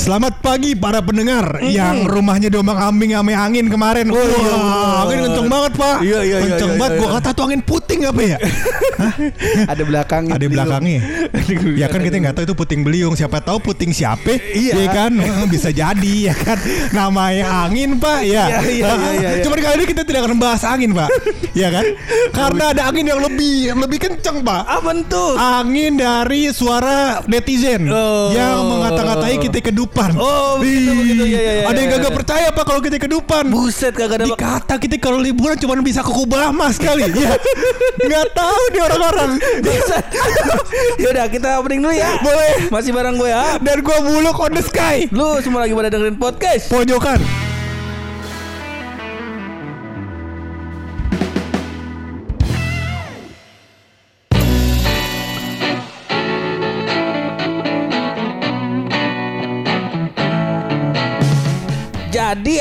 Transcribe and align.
Selamat 0.00 0.40
pagi 0.40 0.72
para 0.72 1.04
pendengar 1.04 1.60
yang 1.60 2.08
rumahnya 2.08 2.48
diombang 2.48 2.80
ambing 2.80 3.12
ame 3.20 3.36
angin 3.36 3.68
kemarin. 3.68 4.08
Wah, 4.08 4.24
iya. 4.24 4.56
angin 5.04 5.18
kenceng 5.28 5.48
banget 5.52 5.72
pak. 5.76 5.96
Iya, 6.00 6.20
iya, 6.24 6.36
iya, 6.40 6.56
Kenceng 6.56 6.72
iya, 6.72 6.80
banget. 6.80 6.92
iya. 6.96 7.00
Gua 7.04 7.08
kata 7.20 7.28
tuh 7.36 7.42
angin 7.44 7.60
puting 7.60 8.00
apa 8.08 8.20
ya? 8.24 8.36
Ada 9.68 9.82
belakangnya. 9.84 10.32
Ada 10.40 10.46
belakangnya. 10.48 11.00
ya 11.76 11.86
kan 11.92 12.00
kita 12.00 12.16
nggak 12.16 12.32
tahu 12.32 12.44
itu 12.48 12.54
puting 12.56 12.80
beliung. 12.80 13.12
Siapa 13.12 13.44
tahu 13.44 13.60
puting 13.60 13.92
siapa? 13.92 14.40
Iya. 14.40 14.72
Ya 14.72 14.86
kan 14.88 15.12
bisa 15.52 15.68
jadi 15.68 16.32
ya 16.32 16.34
kan. 16.34 16.56
Namanya 16.96 17.68
angin 17.68 18.00
pak 18.00 18.24
ya. 18.24 18.56
Iya, 18.56 18.58
iya, 18.64 18.70
iya, 18.72 18.92
iya, 18.96 19.28
iya. 19.36 19.44
Cuman 19.44 19.58
kali 19.60 19.84
ini 19.84 19.84
kita 19.84 20.02
tidak 20.08 20.24
akan 20.24 20.32
membahas 20.40 20.62
angin 20.64 20.96
pak. 20.96 21.12
ya 21.52 21.68
kan? 21.68 21.84
Karena 22.32 22.64
ada 22.72 22.82
angin 22.88 23.04
yang 23.04 23.20
lebih 23.20 23.76
lebih 23.76 24.00
kenceng 24.00 24.40
pak. 24.40 24.64
Apa 24.64 24.96
tuh? 25.12 25.36
Angin 25.36 26.00
dari 26.00 26.48
suara 26.56 27.20
netizen 27.28 27.84
Oh. 27.92 28.32
yang 28.32 28.64
mengata-ngatai 28.64 29.36
kita 29.36 29.60
kedupan. 30.08 30.10
Oh, 30.20 30.52
begitu, 30.60 30.90
begitu. 30.96 31.24
Ya, 31.28 31.40
ya, 31.40 31.52
ya, 31.52 31.64
Ada 31.68 31.78
yang 31.78 31.90
ya, 31.90 31.96
kagak 31.96 32.12
ya. 32.12 32.16
percaya 32.16 32.46
pak 32.52 32.64
kalau 32.64 32.80
kita 32.80 32.96
kedupan. 32.96 33.44
Buset 33.52 33.92
kagak 33.92 34.16
ada 34.22 34.26
Dikata 34.26 34.74
kita 34.80 34.96
kalau 34.96 35.18
liburan 35.20 35.56
cuma 35.60 35.76
bisa 35.80 36.00
ke 36.00 36.12
Kubama 36.12 36.66
sekali. 36.72 37.04
ya. 37.24 37.36
Nggak 38.00 38.26
tahu 38.32 38.62
nih 38.72 38.82
orang-orang. 38.82 39.30
Buset. 39.60 40.04
Yaudah 41.02 41.26
kita 41.28 41.48
opening 41.60 41.80
dulu 41.84 41.94
ya. 41.94 42.10
Boleh. 42.20 42.72
Masih 42.72 42.90
bareng 42.94 43.16
gue 43.20 43.30
ya. 43.30 43.60
Dan 43.60 43.84
gua 43.84 43.98
buluk 44.00 44.36
on 44.40 44.52
the 44.56 44.62
sky. 44.64 45.06
Lu 45.12 45.38
semua 45.44 45.66
lagi 45.66 45.74
pada 45.76 45.92
dengerin 45.92 46.16
podcast. 46.16 46.70
Pojokan. 46.72 47.49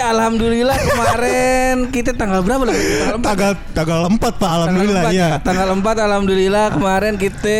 Alhamdulillah 0.01 0.79
kemarin 0.79 1.68
kita 1.87 2.11
tanggal 2.11 2.43
berapa 2.43 2.67
lah? 2.67 2.75
Tanggal 2.75 3.15
4. 3.15 3.23
Tanggal 3.23 3.51
tanggal 3.71 3.99
4 4.05 4.19
Pak 4.19 4.51
alhamdulillah 4.51 5.01
tanggal 5.01 5.15
4, 5.15 5.21
ya. 5.23 5.29
Tanggal 5.39 5.67
4 5.71 6.05
alhamdulillah 6.05 6.65
kemarin 6.71 7.13
kita 7.15 7.59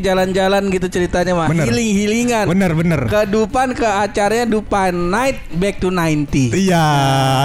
jalan-jalan 0.00 0.62
gitu 0.68 0.86
ceritanya 0.90 1.32
mah. 1.32 1.48
Healing-healingan. 1.48 2.44
Bener 2.50 2.70
bener. 2.74 3.00
Ke 3.06 3.22
Dupan 3.26 3.70
ke 3.72 3.86
acaranya 3.86 4.46
Dupan 4.46 5.12
Night 5.12 5.38
Back 5.52 5.78
to 5.78 5.92
90. 5.92 6.50
Iya, 6.50 6.86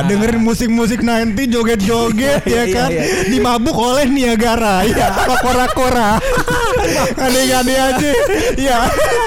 dengerin 0.05 0.41
musik-musik 0.41 1.02
90 1.02 1.38
joget-joget 1.45 2.41
ya 2.47 2.63
Iya, 2.63 2.63
kan. 2.71 2.89
iya. 2.89 3.03
Dimabuk 3.27 3.75
oleh 3.75 4.08
Niagara. 4.08 4.81
Ya, 4.91 5.08
apa 5.08 5.36
kora-kora. 5.39 6.19
Aneh-aneh 7.25 7.77
aja. 7.80 8.09
Iya. 8.55 8.77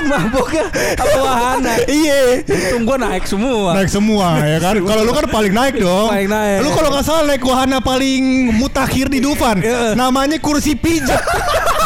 Maboknya 0.04 0.64
apa 0.94 1.18
wahana? 1.18 1.74
Iya. 1.84 2.44
Untung 2.44 2.82
gua 2.84 2.96
naik 3.00 3.24
semua. 3.24 3.70
Naik 3.74 3.90
semua 3.90 4.26
ya 4.40 4.58
kan. 4.60 4.74
Kalau 4.76 5.02
lu 5.02 5.12
kan 5.12 5.26
paling 5.26 5.52
naik 5.52 5.74
dong. 5.78 6.08
Paling 6.10 6.28
naik. 6.28 6.58
Lu 6.64 6.72
kalau 6.72 6.88
nggak 6.88 7.04
salah 7.04 7.24
naik 7.28 7.44
wahana 7.44 7.78
paling 7.84 8.48
mutakhir 8.56 9.12
di 9.12 9.20
Dufan. 9.20 9.60
Iya. 9.60 9.92
Namanya 9.92 10.40
kursi 10.40 10.72
pijat. 10.72 11.20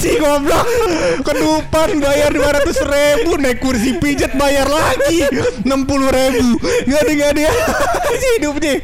si 0.00 0.16
goblok 0.16 0.64
ke 1.20 1.32
Dufan 1.36 2.00
bayar 2.00 2.32
200 2.32 2.72
ribu 2.88 3.36
naik 3.36 3.60
kursi 3.60 4.00
pijat 4.00 4.32
bayar 4.32 4.64
lagi 4.64 5.28
60 5.60 5.68
ribu 6.16 6.56
nggak 6.88 7.00
ada 7.04 7.12
nggak 7.12 7.30
ada 7.36 7.48
si 8.20 8.28
hidupnya 8.40 8.80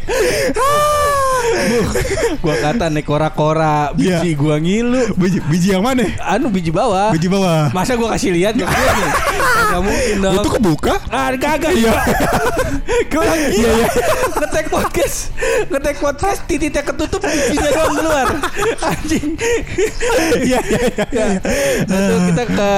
gua 2.39 2.55
kata 2.61 2.89
naik 2.89 3.05
kora-kora 3.05 3.91
biji 3.93 4.13
Iya. 4.27 4.37
gua 4.37 4.57
ngilu. 4.57 5.03
biji, 5.15 5.39
biji 5.45 5.69
yang 5.71 5.83
mana 5.83 6.05
Anu 6.21 6.49
biji 6.49 6.71
bawah. 6.71 7.11
biji 7.11 7.27
bawah 7.27 7.71
Masa 7.71 7.95
gua 7.95 8.13
kasih 8.13 8.31
lihat 8.31 8.55
gak 8.55 8.67
mungkin. 8.67 9.09
Gak 9.65 9.83
mungkin 9.83 10.17
dong. 10.21 10.35
itu 10.37 10.49
kebuka 10.53 10.95
Ah, 11.09 11.31
kagak. 11.33 11.73
Iya. 11.73 11.93
Gua 13.11 13.25
lagi 13.25 13.47
Iya, 13.55 13.71
iya. 13.75 13.87
ngetek 14.35 14.67
podcast. 14.69 15.17
Ngetek 15.67 15.97
podcast 15.99 16.41
titiknya 16.45 16.83
ketutup 16.83 17.21
bijinya 17.21 17.71
doang 17.73 17.95
keluar. 17.95 18.27
Anjing. 18.83 19.29
iya 20.41 20.59
iya 20.61 20.81
iya 20.81 21.05
Ya. 21.11 21.27
Nah, 21.85 21.99
tuh 22.05 22.19
kita 22.29 22.43
ke 22.49 22.71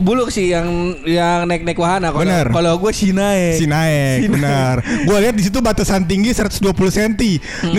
Buluk 0.00 0.28
sih 0.28 0.48
yang 0.48 0.66
yang 1.04 1.44
naik-naik 1.44 1.76
wahana. 1.76 2.10
Kalau 2.10 2.24
kalau 2.50 2.72
gue 2.78 2.92
sih 2.92 3.10
naik. 3.10 3.56
Si 3.56 3.64
naik, 3.64 4.18
Si 4.18 4.26
naik. 4.26 4.32
benar. 4.32 4.74
Gua 5.04 5.18
lihat 5.18 5.34
di 5.34 5.42
situ 5.42 5.58
batasan 5.58 6.04
tinggi 6.04 6.32
120 6.32 6.72
cm. 6.90 7.12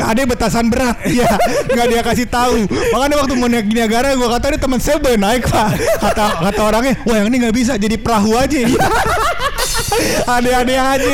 Nggak 0.01 0.17
ada 0.17 0.21
batasan 0.25 0.65
berat. 0.73 0.97
Ya, 1.21 1.27
nggak 1.69 1.87
dia 1.91 2.01
kasih 2.01 2.25
tahu. 2.25 2.65
Makanya 2.65 3.15
waktu 3.21 3.33
mau 3.37 3.45
naik 3.45 3.69
Niagara 3.69 4.17
gua 4.17 4.33
kata 4.39 4.55
ini 4.55 4.57
teman 4.57 4.79
saya 4.81 4.97
boleh 4.97 5.19
naik, 5.21 5.45
Pak. 5.45 5.69
Kata 6.01 6.25
kata 6.49 6.61
orangnya, 6.65 6.93
"Wah, 7.05 7.15
yang 7.21 7.29
ini 7.29 7.45
nggak 7.45 7.53
bisa 7.53 7.77
jadi 7.77 7.99
perahu 8.01 8.33
aja." 8.33 8.57
Ade-ade 10.33 10.75
aja. 10.79 11.11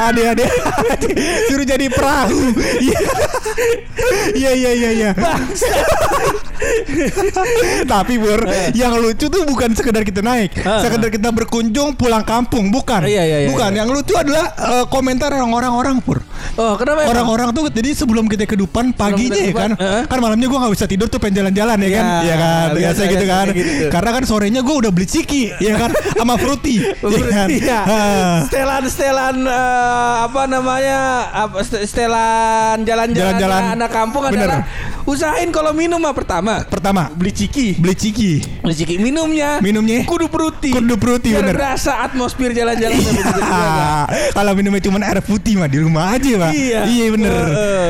Ade-ade 0.00 0.44
aja. 0.48 1.08
Suruh 1.50 1.66
jadi 1.66 1.86
perahu. 1.92 2.56
Iya. 3.40 4.50
Iya 4.50 4.70
iya 4.70 4.70
iya 4.72 4.90
iya. 4.92 5.10
Tapi 7.86 8.14
Bur, 8.16 8.40
yang 8.72 8.92
lucu 8.94 9.26
tuh 9.26 9.42
bukan 9.44 9.72
sekedar 9.72 10.02
kita 10.02 10.20
naik, 10.20 10.52
Ah, 10.60 10.80
sekedar 10.80 11.08
kita 11.08 11.30
berkunjung 11.30 11.96
pulang 11.96 12.22
kampung, 12.22 12.68
bukan. 12.68 13.04
Iya, 13.04 13.22
iya, 13.24 13.38
iya, 13.44 13.48
bukan. 13.48 13.70
iya. 13.70 13.78
Yang 13.82 13.88
lucu 13.92 14.14
adalah 14.14 14.44
eh, 14.52 14.84
komentar 14.86 15.32
orang-orang 15.32 15.72
orang 15.72 15.96
Pur. 15.98 16.20
Oh, 16.54 16.76
kenapa? 16.76 17.04
emang? 17.04 17.10
Orang-orang 17.10 17.48
tuh 17.50 17.68
jadi 17.70 17.92
sebelum 17.94 18.24
kita 18.26 18.44
ke 18.44 18.56
depan 18.56 18.92
paginya 18.92 19.36
ya 19.36 19.52
kan, 19.52 19.70
heeh. 19.72 20.02
kan 20.04 20.18
malamnya 20.18 20.46
gua 20.46 20.64
nggak 20.64 20.74
bisa 20.74 20.86
tidur 20.86 21.06
tuh 21.06 21.16
pengen 21.16 21.40
jalan-jalan 21.42 21.78
ya 21.78 21.90
kan, 21.90 22.04
Iya, 22.04 22.20
ya 22.22 22.36
kan, 22.36 22.66
biasa 22.70 22.76
biasa, 22.76 23.02
gitu 23.08 23.24
kan. 23.26 23.46
gitu. 23.52 23.84
Karena 23.88 24.10
kan 24.10 24.22
sorenya 24.24 24.60
gua 24.60 24.76
udah 24.78 24.90
beli 24.90 25.06
ciki, 25.06 25.42
ya 25.56 25.74
kan, 25.76 25.90
sama 26.12 26.34
fruity, 26.36 26.76
ya 27.16 27.24
kan. 27.26 27.48
Iya. 27.50 27.78
Setelan-setelan 28.46 29.36
eh, 29.42 30.14
apa 30.26 30.42
namanya? 30.46 31.00
Apa 31.30 31.60
st- 31.60 31.84
setelan 31.84 32.84
jalan-jalan 32.84 33.29
Jalan-jalan. 33.32 33.62
anak 33.72 33.90
kampung 33.90 34.22
Bener. 34.24 34.38
adalah 34.40 34.58
usahain 35.04 35.48
kalau 35.50 35.70
minum 35.70 35.96
mah 35.96 36.10
pertama 36.10 36.62
Pertama, 36.64 37.10
beli 37.10 37.30
ciki. 37.30 37.76
beli 37.76 37.94
ciki, 37.94 38.32
Beli 38.60 38.74
ciki 38.74 38.94
minumnya. 38.98 39.58
Minumnya? 39.60 40.02
kudu 40.04 40.26
fruity. 40.26 40.70
Kudu 40.70 40.94
Biar 41.00 41.42
bener. 41.42 41.54
berasa 41.56 42.02
atmosfer 42.02 42.50
jalan-jalan. 42.50 42.96
Ah, 43.42 44.04
Kalau 44.36 44.52
minumnya 44.52 44.80
cuma 44.80 44.98
air 45.00 45.20
putih 45.20 45.56
mah 45.56 45.66
di 45.66 45.78
rumah 45.78 46.14
aja 46.14 46.30
pak. 46.38 46.50
Iya. 46.52 46.80
Iya 46.84 47.06
bener. 47.10 47.32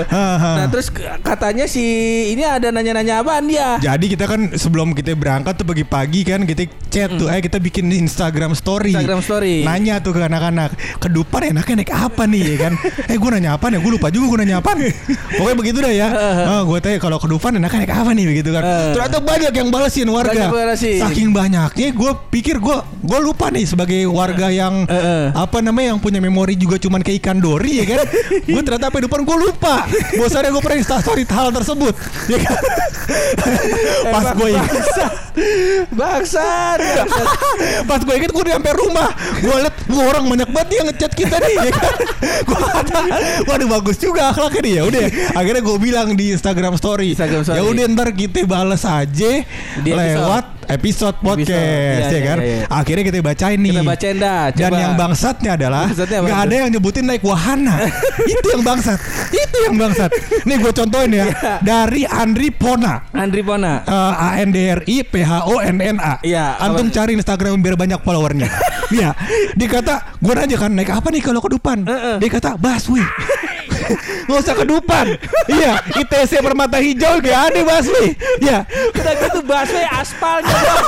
Ha, 0.09 0.25
ha. 0.37 0.51
Nah, 0.61 0.67
terus 0.69 0.89
katanya 1.21 1.65
si 1.67 1.83
ini 2.31 2.43
ada 2.43 2.71
nanya-nanya 2.71 3.21
apaan 3.21 3.47
dia? 3.47 3.77
Jadi 3.79 4.07
kita 4.09 4.25
kan 4.27 4.55
sebelum 4.55 4.93
kita 4.93 5.13
berangkat 5.15 5.55
tuh 5.55 5.67
pagi-pagi 5.67 6.21
kan 6.23 6.43
kita 6.45 6.67
chat 6.89 7.11
tuh, 7.13 7.29
eh 7.29 7.39
kita 7.39 7.59
bikin 7.59 7.87
Instagram 7.91 8.53
story. 8.53 8.93
Instagram 8.93 9.21
story. 9.21 9.63
Nanya 9.63 9.99
tuh 9.99 10.13
ke 10.13 10.23
anak-anak, 10.23 10.71
kedupan 10.99 11.51
enaknya 11.51 11.85
naik 11.85 11.93
apa 11.93 12.23
nih 12.25 12.43
ya 12.43 12.57
kan? 12.61 12.73
eh 13.11 13.17
gue 13.17 13.31
nanya 13.31 13.51
apa 13.55 13.69
ya? 13.69 13.79
Gue 13.79 13.93
lupa 13.95 14.09
juga 14.09 14.27
gue 14.29 14.39
nanya 14.43 14.59
apa. 14.59 14.71
Pokoknya 15.37 15.57
begitu 15.57 15.79
dah 15.79 15.93
ya. 15.93 16.09
Ah, 16.51 16.63
gue 16.67 16.79
tanya 16.83 16.99
kalau 16.99 17.21
kedupan 17.21 17.63
enaknya 17.63 17.87
naik 17.87 17.93
apa 17.95 18.11
nih 18.11 18.27
begitu 18.27 18.51
kan? 18.51 18.63
Eh. 18.65 18.91
Ternyata 18.97 19.19
banyak 19.23 19.53
yang 19.55 19.69
balesin 19.71 20.09
warga. 20.11 20.51
Banyak. 20.51 20.79
Saking 20.79 21.31
banyaknya, 21.31 21.89
gue 21.95 22.13
pikir 22.33 22.59
gue 22.59 22.77
gue 23.01 23.19
lupa 23.23 23.53
nih 23.55 23.65
sebagai 23.71 24.03
warga 24.11 24.51
yang 24.51 24.83
Eh, 24.91 24.95
eh. 24.95 25.25
apa 25.31 25.63
namanya 25.63 25.95
yang 25.95 26.01
punya 26.03 26.19
memori 26.19 26.59
juga 26.59 26.77
cuman 26.81 27.05
kayak 27.05 27.23
ikan 27.23 27.39
dori 27.39 27.83
ya 27.83 27.85
kan? 27.87 28.03
gue 28.55 28.63
ternyata 28.67 28.91
apa 28.91 28.99
depan 29.05 29.23
gue 29.23 29.37
lupa. 29.37 29.87
Bosannya 30.19 30.51
gue 30.51 30.63
pernah 30.65 30.79
instastory 30.81 31.23
hal 31.29 31.49
tersebut. 31.55 31.95
Ya 32.27 32.39
kan? 32.43 32.59
Pas 34.15 34.27
gue 34.35 34.49
bangsat. 34.55 35.13
Bangsat. 35.95 36.79
Pas 37.87 38.01
gue 38.03 38.15
inget 38.17 38.31
gue 38.31 38.43
udah 38.43 38.55
sampai 38.59 38.75
rumah 38.77 39.09
Gue 39.41 39.57
liat 39.63 39.75
orang 39.91 40.25
banyak 40.27 40.49
banget 40.51 40.69
dia 40.71 40.81
ngechat 40.91 41.13
kita 41.15 41.37
nih 41.39 41.55
ya 41.71 41.73
kan? 41.75 41.93
Gue 42.45 42.59
kata 42.61 43.01
Waduh 43.47 43.69
bagus 43.71 43.97
juga 43.99 44.31
akhlaknya 44.31 44.61
nih 44.63 44.73
ya 44.75 44.83
udah 44.87 45.03
Akhirnya 45.31 45.61
gue 45.61 45.77
bilang 45.77 46.09
di 46.13 46.33
Instagram 46.33 46.75
story 46.75 47.13
Instagram 47.13 47.43
story. 47.43 47.57
Ya 47.57 47.63
udah 47.63 47.85
ntar 47.91 48.09
kita 48.11 48.43
bales 48.45 48.83
aja 48.83 49.31
Di 49.79 49.91
episode. 49.91 50.17
Lewat 50.17 50.45
episode 50.71 51.17
podcast 51.19 51.51
Iya, 51.51 51.99
ya 51.99 52.09
iya, 52.09 52.21
kan 52.23 52.39
iya, 52.39 52.47
iya. 52.47 52.65
Akhirnya 52.69 53.05
kita 53.05 53.19
bacain 53.21 53.59
nih 53.59 53.71
Kita 53.73 53.83
bacain 53.83 54.17
dah, 54.17 54.43
Dan 54.51 54.71
coba. 54.71 54.79
yang 54.79 54.93
bangsatnya 54.95 55.51
adalah 55.55 55.85
Bangsatnya 55.87 56.17
apa 56.17 56.27
Gak 56.27 56.35
tuh? 56.35 56.45
ada 56.47 56.55
yang 56.55 56.71
nyebutin 56.71 57.05
naik 57.05 57.23
wahana 57.23 57.75
Itu 58.33 58.47
yang 58.55 58.63
bangsat 58.63 58.99
Itu 59.31 59.57
yang 59.67 59.77
bangsat 59.77 60.11
Nih 60.47 60.57
gue 60.57 60.73
contohin 60.73 61.11
ya 61.11 61.25
Iya. 61.31 61.55
Dari 61.61 62.03
Andri 62.07 62.49
Pona 62.51 62.95
Andri 63.11 63.43
Pona. 63.43 63.83
Eh, 63.83 64.13
A 64.17 64.29
N 64.39 64.51
D 64.51 64.59
R 64.63 64.81
I 64.83 65.03
P 65.03 65.21
H 65.21 65.33
O 65.47 65.59
N 65.59 65.79
N 65.79 65.97
A. 65.99 66.17
Iya, 66.23 66.57
Antum 66.57 66.89
apa? 66.89 66.95
cari 66.95 67.13
Instagram 67.15 67.59
biar 67.59 67.77
banyak 67.77 68.01
followernya. 68.01 68.49
Iya. 68.91 69.15
Dia 69.55 69.69
kata, 69.71 70.19
gue 70.19 70.33
nanya 70.35 70.57
kan 70.59 70.75
naik 70.75 70.91
apa 70.91 71.15
nih 71.15 71.23
kalau 71.23 71.39
ke 71.39 71.55
depan? 71.55 71.87
Heeh. 71.87 72.17
Dia 72.19 72.31
kata 72.33 72.59
busway. 72.59 73.05
Nggak 74.27 74.39
usah 74.39 74.55
ke 74.55 74.65
Dupan. 74.65 75.07
Iya, 75.47 75.73
ITC 75.97 76.33
Permata 76.39 76.79
Hijau 76.79 77.19
gak 77.19 77.39
ada 77.51 77.61
busway. 77.61 78.09
Iya. 78.39 78.59
Udah 78.91 79.15
gitu 79.17 79.41
busway 79.43 79.87
aspalnya 79.87 80.51
bang. 80.51 80.85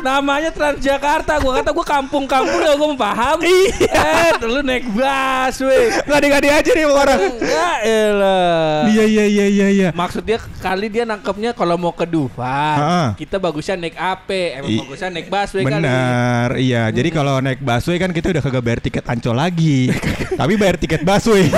Namanya 0.00 0.50
Transjakarta. 0.50 1.38
Gua 1.38 1.58
kata 1.58 1.70
gua 1.70 1.86
kampung-kampung 1.86 2.60
ya 2.60 2.74
gua 2.74 2.94
paham. 2.94 3.38
Iya. 3.40 4.02
Eh, 4.30 4.30
lu 4.42 4.60
naik 4.60 4.86
busway. 4.88 5.90
Ngadi-ngadi 6.04 6.48
aja 6.48 6.70
nih 6.70 6.86
orang. 6.86 7.20
Ya 7.40 7.68
elah. 7.82 8.86
Iya 8.86 9.04
iya 9.04 9.24
iya 9.26 9.46
iya 9.46 9.68
iya. 9.68 9.88
Maksudnya 9.90 10.38
kali 10.58 10.86
dia 10.88 11.04
nangkepnya 11.04 11.52
kalau 11.52 11.74
mau 11.74 11.90
ke 11.90 12.04
Dufan, 12.04 12.76
Ha-ha. 12.76 13.04
kita 13.14 13.36
bagusnya 13.36 13.74
naik 13.74 13.94
AP, 13.94 14.28
emang 14.56 14.70
I- 14.70 14.80
bagusnya 14.82 15.08
naik 15.10 15.28
busway 15.28 15.62
kali. 15.62 15.82
Benar, 15.82 16.48
iya. 16.56 16.82
Jadi 16.90 17.08
kalau 17.10 17.38
naik 17.38 17.60
busway 17.60 17.96
kan 17.96 18.10
kita 18.10 18.30
udah 18.30 18.42
kagak 18.42 18.62
bayar 18.62 18.80
tiket 18.80 19.04
ancol 19.04 19.34
lagi, 19.34 19.90
tapi 20.34 20.54
bayar 20.54 20.76
tiket 20.76 21.02
busway. 21.02 21.48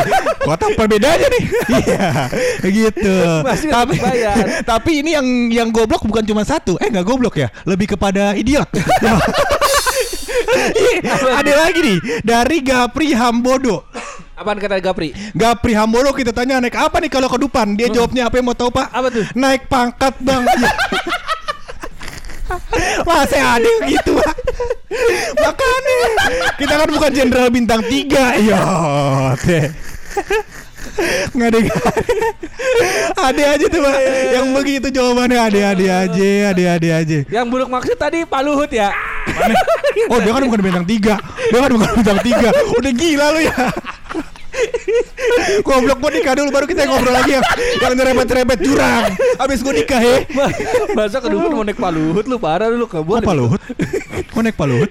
Gua 0.42 0.56
tahu 0.62 0.86
bedanya 0.86 1.26
nih. 1.28 1.44
Iya, 1.82 2.28
gitu. 2.68 3.16
Masih 3.42 3.68
tapi 3.72 3.96
tapi 4.70 4.90
ini 5.02 5.10
yang 5.18 5.26
yang 5.50 5.68
goblok 5.74 6.06
bukan 6.06 6.22
cuma 6.22 6.46
satu. 6.46 6.78
Eh 6.78 6.88
nggak 6.88 7.06
goblok 7.06 7.34
ya, 7.38 7.48
lebih 7.66 7.96
kepada 7.96 8.36
idiot. 8.38 8.68
Ada 11.42 11.52
lagi 11.66 11.80
nih 11.80 11.98
dari 12.22 12.60
Gapri 12.62 13.16
Hambodo. 13.16 13.82
Apaan 14.36 14.58
kata 14.58 14.80
Gapri? 14.82 15.14
Gapri 15.32 15.72
Hambodo 15.76 16.12
kita 16.12 16.34
tanya 16.34 16.58
naik 16.60 16.76
apa 16.76 16.98
nih 16.98 17.10
kalau 17.10 17.28
ke 17.30 17.38
Dupan? 17.40 17.78
Dia 17.78 17.88
jawabnya 17.88 18.28
apa 18.28 18.36
yang 18.40 18.46
mau 18.48 18.56
tahu 18.56 18.70
Pak? 18.74 18.88
Apa 18.90 19.08
tuh? 19.12 19.24
Naik 19.38 19.70
pangkat 19.70 20.14
bang. 20.20 20.42
Masa 23.06 23.38
ada 23.56 23.64
yang 23.64 23.84
gitu 23.88 24.18
Pak? 24.18 24.36
Makanya 25.40 25.98
kita 26.60 26.74
kan 26.76 26.88
bukan 26.90 27.10
jenderal 27.12 27.48
bintang 27.48 27.80
tiga, 27.88 28.36
yo 28.36 28.60
teh. 29.40 29.91
Nggak 31.32 31.48
ada 31.48 31.58
ada 33.22 33.42
aja 33.54 33.64
tuh 33.64 33.80
pak 33.80 33.96
yang 34.30 34.46
begitu 34.52 34.86
jawabannya 34.90 35.38
ada 35.40 35.60
ada 35.72 35.86
aja 36.04 36.28
ada 36.50 36.64
ada 36.74 36.88
aja 36.98 37.18
Yang 37.24 37.46
buruk 37.48 37.68
maksud 37.70 37.96
tadi 37.96 38.22
Pak 38.22 38.40
Luhut 38.42 38.68
ya. 38.68 38.90
oh 40.10 40.18
dia 40.18 40.32
kan 40.32 40.42
bukan 40.42 40.60
bintang 40.60 40.84
tiga 40.84 41.14
dia 41.22 41.58
kan 41.58 41.70
bukan 41.70 41.88
bintang 41.94 42.20
tiga 42.20 42.48
udah 42.74 42.92
gila 42.92 43.26
lu 43.30 43.40
ya 43.42 43.56
Goblok 45.62 45.98
gue 45.98 46.10
nikah 46.12 46.34
dulu 46.34 46.50
baru 46.50 46.66
kita 46.66 46.84
ngobrol 46.84 47.08
lagi 47.10 47.32
yang 47.32 47.44
yang 47.80 47.92
nyerempet-nyerempet 47.94 48.58
jurang. 48.60 49.08
Habis 49.40 49.64
gue 49.64 49.74
nikah 49.74 49.96
ya. 49.96 50.16
Ma- 50.28 50.52
Masa 50.92 51.18
ke 51.18 51.28
Dufan 51.28 51.50
mau 51.50 51.64
naik 51.64 51.80
Pak 51.80 51.88
Luhut 51.90 52.26
lu 52.26 52.36
parah 52.36 52.68
lu 52.68 52.84
ke 52.84 53.00
Oh, 53.00 53.16
Pak 53.16 53.32
Luhut? 53.32 53.60
Kok 54.28 54.40
naik 54.44 54.52
Pak 54.52 54.66
Luhut? 54.68 54.90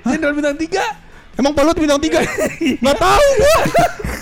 Jenderal 0.00 0.32
bintang 0.32 0.56
tiga. 0.56 0.96
Emang 1.40 1.56
Pak 1.56 1.64
Luhut 1.64 1.78
bintang 1.80 1.96
tiga? 2.04 2.20
Gak 2.84 2.96
tahu 3.00 3.26
gua. 3.40 3.60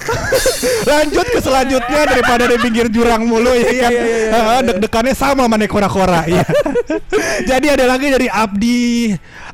Lanjut 0.94 1.26
ke 1.26 1.40
selanjutnya 1.42 2.00
daripada 2.06 2.46
di 2.46 2.56
pinggir 2.62 2.86
jurang 2.94 3.26
mulu 3.26 3.50
ya 3.58 3.66
kan. 3.66 3.90
iya, 3.90 4.04
iya, 4.06 4.30
Heeh, 4.30 4.58
Deg-degannya 4.70 5.14
sama 5.18 5.50
sama 5.50 5.58
kora-kora 5.66 6.22
ya. 6.30 6.46
Jadi 7.50 7.66
ada 7.74 7.84
lagi 7.90 8.06
dari 8.14 8.30
Abdi 8.30 8.78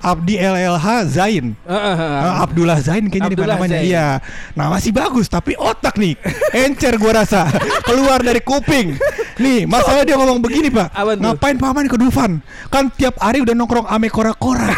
Abdi 0.05 0.35
LLH 0.37 0.87
Zain. 1.09 1.57
Eh, 1.65 2.33
Abdullah 2.45 2.85
Zain 2.85 3.09
kayaknya 3.09 3.33
di 3.33 3.37
Abdullah 3.41 3.57
namanya. 3.57 3.81
Zain. 3.81 3.89
Iya. 3.89 4.09
Nah, 4.53 4.67
masih 4.69 4.93
bagus 4.93 5.27
tapi 5.33 5.57
otak 5.57 5.97
nih 5.97 6.21
encer 6.53 7.01
gua 7.01 7.25
rasa. 7.25 7.49
Keluar 7.89 8.21
dari 8.21 8.45
kuping. 8.45 9.01
Nih, 9.41 9.65
masalah 9.67 10.07
dia 10.07 10.15
ngomong 10.15 10.39
begini, 10.39 10.71
Pak. 10.71 10.95
Ngapain 10.95 11.57
paman 11.59 11.89
ke 11.91 11.97
Dufan? 11.99 12.39
Kan 12.71 12.93
tiap 12.95 13.19
hari 13.19 13.43
udah 13.43 13.57
nongkrong 13.57 13.89
ame 13.89 14.13
kora-kora. 14.13 14.71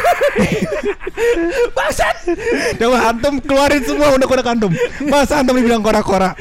Bangsat. 1.76 2.16
Coba 2.76 2.98
antum 3.10 3.34
keluarin 3.40 3.82
semua 3.84 4.14
unek-unek 4.16 4.46
antum. 4.46 4.72
Masa 5.08 5.40
antum 5.40 5.56
dibilang 5.56 5.80
kora-kora? 5.80 6.36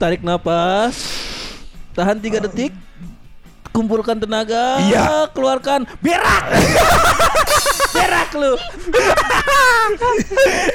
Tarik 0.00 0.24
napas. 0.24 0.96
Tahan 1.92 2.18
tiga 2.22 2.38
detik. 2.42 2.72
Kumpulkan 3.74 4.18
tenaga. 4.18 4.80
Iya. 4.82 5.30
Keluarkan. 5.34 5.86
Berak. 6.00 6.44
Berak 7.98 8.30
lu. 8.38 8.52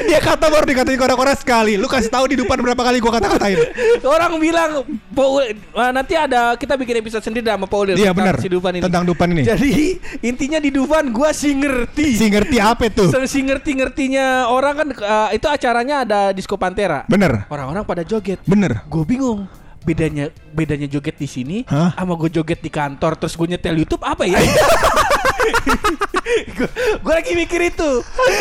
Dia 0.09 0.19
kata 0.19 0.49
baru 0.49 0.65
dikatain 0.67 0.99
kora-kora 0.99 1.33
sekali. 1.37 1.77
Lu 1.79 1.87
kasih 1.87 2.11
tahu 2.11 2.33
di 2.33 2.41
depan 2.41 2.57
berapa 2.59 2.81
kali 2.81 2.97
gua 2.99 3.13
kata-katain. 3.15 3.57
Orang 4.03 4.41
bilang 4.41 4.83
Paul, 5.13 5.45
ah, 5.77 5.93
nanti 5.93 6.17
ada 6.17 6.57
kita 6.57 6.73
bikin 6.75 6.99
episode 6.99 7.23
sendiri 7.23 7.45
sama 7.45 7.69
Paul 7.69 7.93
Iya 7.93 8.11
tentang 8.11 8.17
benar. 8.17 8.35
si 8.41 8.47
Dufan 8.49 8.73
ini. 8.75 8.83
Tentang 8.83 9.03
Dupan 9.07 9.27
ini. 9.31 9.43
Jadi 9.45 9.71
intinya 10.25 10.59
di 10.59 10.73
Dufan 10.73 11.13
gua 11.13 11.31
sih 11.31 11.53
ngerti. 11.55 12.17
Si 12.17 12.25
ngerti 12.27 12.57
apa 12.59 12.89
tuh? 12.89 13.09
Si 13.23 13.39
ngerti-ngertinya 13.39 14.49
orang 14.49 14.73
kan 14.75 14.87
ah, 15.05 15.29
itu 15.31 15.47
acaranya 15.47 16.03
ada 16.03 16.19
Disco 16.35 16.59
Pantera. 16.59 17.05
Bener. 17.07 17.47
Orang-orang 17.47 17.85
pada 17.85 18.03
joget. 18.03 18.41
Bener. 18.43 18.83
Gue 18.89 19.05
bingung 19.05 19.45
bedanya 19.83 20.31
bedanya 20.55 20.87
joget 20.87 21.19
di 21.19 21.27
sini 21.27 21.67
Hah? 21.67 21.91
sama 21.99 22.15
gue 22.15 22.31
joget 22.31 22.63
di 22.63 22.71
kantor 22.71 23.19
terus 23.19 23.35
gue 23.35 23.51
nyetel 23.51 23.83
YouTube 23.83 23.99
apa 24.07 24.23
ya? 24.23 24.39
gue 26.99 27.13
lagi 27.13 27.33
mikir 27.35 27.69
itu. 27.69 27.91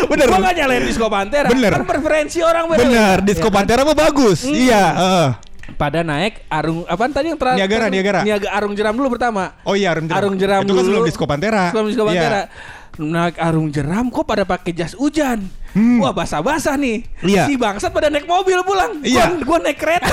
Bener. 0.06 0.26
Gue 0.26 0.38
gak 0.38 0.54
nyalain 0.54 0.84
Disco 0.86 1.06
Pantera. 1.10 1.48
Bener. 1.50 1.72
Kan 1.74 1.84
preferensi 1.84 2.38
orang 2.40 2.70
beda. 2.70 2.82
Bener. 2.82 3.16
Disco 3.22 3.48
Ya? 3.48 3.54
Pantera 3.54 3.82
mah 3.82 3.96
bagus. 3.96 4.46
Hmm. 4.46 4.54
Iya. 4.54 4.84
heeh. 4.92 5.28
Pada 5.72 6.04
naik 6.04 6.46
arung 6.46 6.84
apa 6.84 7.02
tadi 7.10 7.32
yang 7.32 7.38
terakhir? 7.40 7.58
Niagara, 7.58 7.86
Niagara. 7.88 8.20
Niaga 8.22 8.48
arung 8.52 8.74
jeram 8.76 8.94
dulu 8.94 9.18
pertama. 9.18 9.56
Oh 9.64 9.74
iya, 9.74 9.90
Arung 9.90 10.06
Jeram. 10.06 10.18
Arung 10.20 10.36
jeram 10.36 10.60
Itu 10.62 10.68
kan 10.68 10.76
dulu. 10.76 10.86
sebelum 10.86 11.02
Disco 11.08 11.24
Pantera. 11.26 11.64
Sebelum 11.72 11.86
Disco 11.90 12.02
Iya. 12.04 12.10
Pantera. 12.12 12.42
Naik 12.92 13.36
arung 13.40 13.68
jeram 13.72 14.04
kok 14.12 14.24
pada 14.28 14.44
pakai 14.44 14.76
jas 14.76 14.92
hujan. 14.92 15.48
Hmm. 15.72 15.96
Wah 16.04 16.12
basah-basah 16.12 16.76
nih. 16.76 17.08
Iya. 17.24 17.48
Si 17.48 17.56
bangsat 17.56 17.88
pada 17.88 18.12
naik 18.12 18.28
mobil 18.28 18.60
pulang. 18.62 19.00
Iya. 19.00 19.32
Gua, 19.40 19.56
gua 19.56 19.58
naik 19.64 19.80
kereta. 19.80 20.12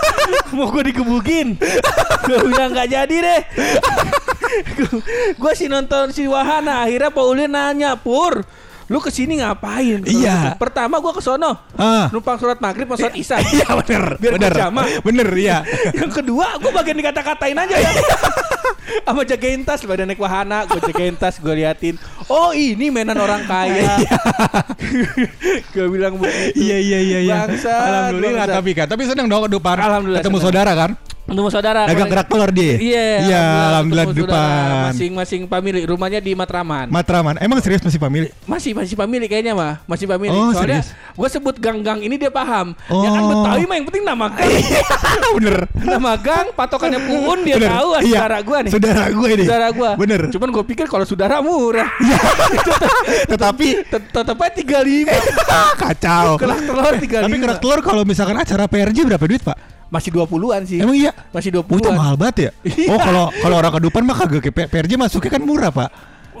Mau 0.54 0.70
gue 0.70 0.94
dikebukin. 0.94 1.58
gue 2.22 2.38
bilang 2.46 2.70
nggak 2.70 2.88
jadi 2.88 3.16
deh. 3.18 3.40
Gue 5.40 5.52
sih 5.56 5.68
nonton 5.70 6.10
si 6.14 6.26
Wahana. 6.26 6.86
Akhirnya 6.86 7.10
Paulin 7.12 7.50
nanya 7.50 7.94
Pur. 7.98 8.42
Lu 8.90 8.98
ke 8.98 9.06
sini 9.14 9.38
ngapain? 9.38 10.02
Iya. 10.02 10.58
Pertama 10.58 10.98
gue 10.98 11.12
ke 11.14 11.22
sono. 11.22 11.54
Numpang 12.10 12.42
surat 12.42 12.58
maghrib 12.58 12.90
sama 12.90 12.98
surat 13.06 13.14
isya. 13.14 13.38
Iya 13.38 13.68
bener. 13.78 14.04
Biar 14.18 14.32
bener. 14.34 14.50
berjamaah. 14.50 14.86
Bener 15.06 15.28
iya. 15.38 15.62
Yang 15.94 16.10
kedua, 16.18 16.58
gue 16.58 16.70
bagian 16.74 16.98
dikata-katain 16.98 17.54
aja 17.54 17.76
ya. 17.78 17.90
Sama 19.06 19.22
jagain 19.22 19.62
tas, 19.62 19.86
pada 19.86 20.02
naik 20.02 20.18
wahana, 20.18 20.66
gue 20.66 20.82
jagain 20.90 21.14
tas, 21.14 21.38
gue 21.38 21.54
liatin. 21.54 21.94
Oh 22.26 22.50
ini 22.50 22.90
mainan 22.90 23.14
orang 23.14 23.46
kaya. 23.46 24.02
gue 25.74 25.86
bilang 25.86 26.18
begitu. 26.18 26.58
Iya 26.58 26.76
iya 26.82 26.98
iya 26.98 27.18
iya. 27.22 27.34
Bangsat, 27.46 27.70
Alhamdulillah 27.70 28.46
bangsat. 28.50 28.58
tapi 28.58 28.70
kan. 28.74 28.86
Tapi 28.90 29.02
seneng 29.06 29.26
dong 29.30 29.46
ke 29.46 29.50
depan. 29.54 29.76
Alhamdulillah 29.78 30.22
Ketemu 30.26 30.38
saudara 30.42 30.72
kan. 30.74 30.90
Untuk 31.30 31.46
saudara. 31.48 31.86
Dagang 31.86 32.08
kerak 32.08 32.26
telur 32.26 32.50
dia. 32.50 32.74
Iya. 32.74 33.06
Iya, 33.22 33.42
alhamdulillah 33.70 34.04
di 34.04 34.12
ketemu 34.12 34.26
depan. 34.26 34.82
Masing-masing 34.90 35.42
pemilik. 35.46 35.82
Rumahnya 35.86 36.18
di 36.18 36.32
Matraman. 36.34 36.86
Matraman. 36.88 37.34
Emang 37.38 37.58
serius 37.60 37.80
masih 37.80 37.96
pemilik? 37.98 38.30
masih 38.44 38.74
masih 38.74 38.94
pemilik 38.94 39.24
kayaknya 39.24 39.54
mah 39.54 39.78
masih 39.84 40.04
pemilik 40.04 40.34
Oh, 40.34 40.50
soalnya 40.50 40.82
gue 41.14 41.28
sebut 41.30 41.54
gang-gang 41.56 42.02
ini 42.02 42.16
dia 42.16 42.28
paham 42.28 42.74
Oh. 42.86 43.00
ya 43.00 43.08
kan 43.08 43.22
Betawi 43.24 43.62
mah 43.62 43.76
yang 43.78 43.86
penting 43.86 44.02
nama 44.02 44.26
gang 44.28 44.50
bener. 45.38 45.56
nama 45.76 46.12
gang 46.14 46.46
patokannya 46.50 46.98
Puun 47.00 47.38
dia 47.40 47.56
Bener. 47.56 47.70
tahu 47.70 47.88
ah, 47.92 48.02
Iya. 48.02 48.18
saudara 48.18 48.38
gue 48.40 48.58
nih 48.60 48.70
Saudara 48.70 49.04
gue 49.08 49.28
ini. 49.30 49.44
saudara 49.44 49.68
gue 49.70 49.90
Bener. 49.96 50.20
cuman 50.28 50.48
gue 50.50 50.64
pikir 50.66 50.86
kalau 50.86 51.04
saudara 51.04 51.36
murah 51.38 51.88
Tetapi 53.30 53.66
Tet- 53.86 54.08
tetep 54.10 54.36
aja 54.36 54.52
tiga 54.52 54.78
lima 54.80 55.14
kacau. 55.82 56.36
kerak 56.36 56.60
telur 56.60 56.94
tiga 56.98 57.16
Tapi 57.22 57.36
kerak 57.38 57.58
telur 57.60 57.80
kalau 57.80 58.02
misalkan 58.02 58.36
acara 58.36 58.64
PRJ 58.66 58.98
berapa 59.04 59.24
duit, 59.24 59.42
Pak? 59.42 59.79
Masih 59.90 60.10
dua 60.14 60.24
puluhan 60.24 60.62
sih 60.64 60.78
Emang 60.78 60.94
iya? 60.94 61.10
masih 61.34 61.50
dua 61.50 61.62
Oh, 61.62 61.66
itu 61.66 61.82
puluhan 61.82 61.98
mahal 61.98 62.14
banget 62.14 62.36
ya? 62.38 62.50
Iya. 62.80 62.88
Oh, 62.94 62.98
kalau 63.02 63.24
kalau 63.34 63.56
orang 63.58 63.72
kedupan 63.76 64.02
mah 64.06 64.16
kagak 64.16 64.42
ke 64.46 64.50
PRJ 64.54 64.94
masuknya 64.96 65.30
kan 65.34 65.42
murah, 65.42 65.70
Pak. 65.74 65.90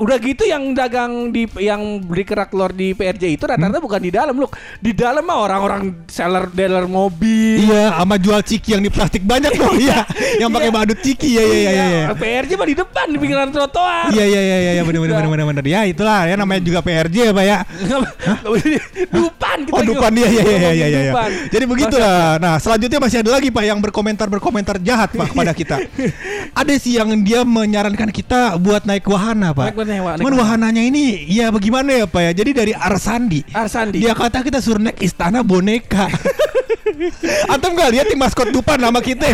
Udah 0.00 0.16
gitu 0.16 0.48
yang 0.48 0.72
dagang 0.72 1.28
di 1.28 1.44
yang 1.60 2.00
beli 2.00 2.24
kerak 2.24 2.48
telur 2.48 2.72
di 2.72 2.96
PRJ 2.96 3.36
itu 3.36 3.44
rata-rata 3.44 3.76
Hmm? 3.76 3.84
bukan 3.84 4.00
di 4.00 4.10
dalam 4.10 4.34
loh 4.34 4.48
di 4.80 4.96
dalam 4.96 5.20
mah 5.20 5.38
orang-orang 5.44 6.08
seller 6.08 6.48
dealer 6.50 6.88
mobil 6.88 7.60
Iya, 7.60 7.92
sama 8.00 8.16
jual 8.16 8.40
ciki 8.40 8.72
yang 8.72 8.82
di 8.82 8.88
plastik 8.88 9.22
banyak 9.22 9.52
loh. 9.54 9.76
Iya, 9.76 10.08
yang 10.40 10.48
pakai 10.48 10.72
Iya. 10.72 10.76
badut 10.80 10.98
ciki. 10.98 11.28
Iya, 11.36 11.42
iya, 11.44 11.54
iya, 11.54 11.70
iya. 11.70 11.84
iya. 11.84 12.14
PRJ 12.16 12.50
mah 12.56 12.66
di 12.66 12.76
depan 12.76 13.06
di 13.12 13.18
pinggiran 13.20 13.48
trotoar 13.52 14.08
Iya 14.10 14.24
iya 14.24 14.40
iya 14.40 14.56
iya 14.74 14.82
benar 14.82 15.00
benar 15.04 15.28
benar 15.28 15.46
benar. 15.52 15.64
Ya 15.68 15.80
itulah 15.84 16.24
ya 16.24 16.34
namanya 16.34 16.64
juga 16.64 16.80
PRJ 16.80 17.16
ya 17.28 17.32
Pak 17.36 17.44
ya. 17.44 17.58
Dupan 19.10 19.58
kita 19.68 19.74
Oh 19.76 19.82
Dupan 19.84 20.12
iya 20.16 20.28
iya 20.28 20.42
iya 20.42 20.58
iya 20.58 20.86
iya. 20.88 21.00
iya. 21.10 21.12
Jadi 21.52 21.64
begitulah. 21.68 22.40
Nah, 22.40 22.56
selanjutnya 22.56 22.98
masih 22.98 23.18
ada 23.20 23.30
lagi 23.36 23.48
Pak 23.52 23.64
yang 23.64 23.78
berkomentar 23.78 24.26
berkomentar 24.26 24.76
jahat 24.80 25.12
Pak 25.12 25.26
kepada 25.34 25.52
kita. 25.52 25.76
ada 26.60 26.72
sih 26.76 26.96
yang 26.96 27.10
dia 27.20 27.44
menyarankan 27.44 28.08
kita 28.10 28.56
buat 28.56 28.88
naik 28.88 29.04
wahana 29.06 29.52
Pak. 29.52 29.76
Naik 29.90 30.02
wahana, 30.06 30.14
naik 30.14 30.22
Cuman 30.22 30.34
wahana. 30.38 30.42
wahananya 30.70 30.82
ini 30.86 31.26
ya 31.26 31.50
bagaimana 31.50 31.90
ya 31.90 32.06
Pak 32.06 32.22
ya. 32.22 32.32
Jadi 32.32 32.50
dari 32.54 32.72
Arsandi. 32.72 33.42
Arsandi. 33.50 33.98
Dia 33.98 34.14
kata 34.14 34.46
kita 34.46 34.62
suruh 34.62 34.78
naik 34.78 35.02
istana 35.02 35.42
boneka. 35.42 36.06
Antum 37.52 37.74
gak 37.74 37.90
lihat 37.90 38.06
di 38.06 38.14
maskot 38.14 38.52
Dupan 38.52 38.78
nama 38.78 39.00
kita? 39.02 39.26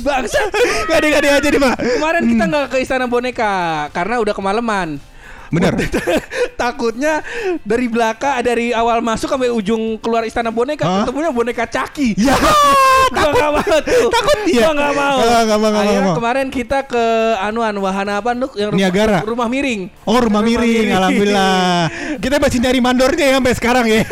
Bangsa. 0.00 0.40
Gak 0.88 0.96
ada 0.98 1.06
gak 1.06 1.20
ada 1.22 1.30
aja 1.38 1.48
nih 1.48 1.60
Pak. 1.60 1.76
Kemarin 1.78 2.22
kita 2.26 2.44
nggak 2.46 2.66
ke 2.72 2.76
istana 2.80 3.06
boneka 3.06 3.52
karena 3.92 4.18
udah 4.18 4.34
kemalaman. 4.34 4.98
Bener. 5.48 5.72
Takutnya 6.60 7.20
dari 7.62 7.86
belakang 7.86 8.40
dari 8.40 8.70
awal 8.70 8.98
masuk 8.98 9.28
sampai 9.28 9.48
ujung 9.48 9.98
keluar 9.98 10.24
istana 10.24 10.48
boneka 10.48 10.82
Hah? 10.82 11.04
ketemunya 11.04 11.30
boneka 11.30 11.64
caki. 11.64 12.16
Ya. 12.16 12.34
Gua 13.14 13.30
nggak 13.30 13.50
mau 13.52 13.76
tuh. 13.80 14.10
takut 14.10 14.38
dia. 14.44 14.66
Gua 14.66 14.72
nggak 14.74 14.92
mau. 14.92 15.16
Nggak 15.16 15.58
mau, 15.58 15.68
nggak 15.68 15.84
Akhirnya 15.84 16.02
mau. 16.02 16.16
kemarin 16.16 16.46
kita 16.48 16.78
ke 16.82 17.04
anuan 17.38 17.74
wahana 17.76 18.18
apa 18.18 18.34
Nuk 18.34 18.52
yang 18.54 18.70
rumah, 18.70 18.80
Niagara. 18.80 19.18
rumah 19.22 19.46
miring. 19.46 19.80
Oh 20.02 20.18
rumah 20.18 20.42
miring, 20.42 20.90
alhamdulillah. 20.90 21.86
Kita 22.22 22.36
masih 22.36 22.58
nyari 22.58 22.80
mandornya 22.80 23.24
ya 23.26 23.34
sampai 23.36 23.54
sekarang 23.54 23.86
ya. 23.86 24.02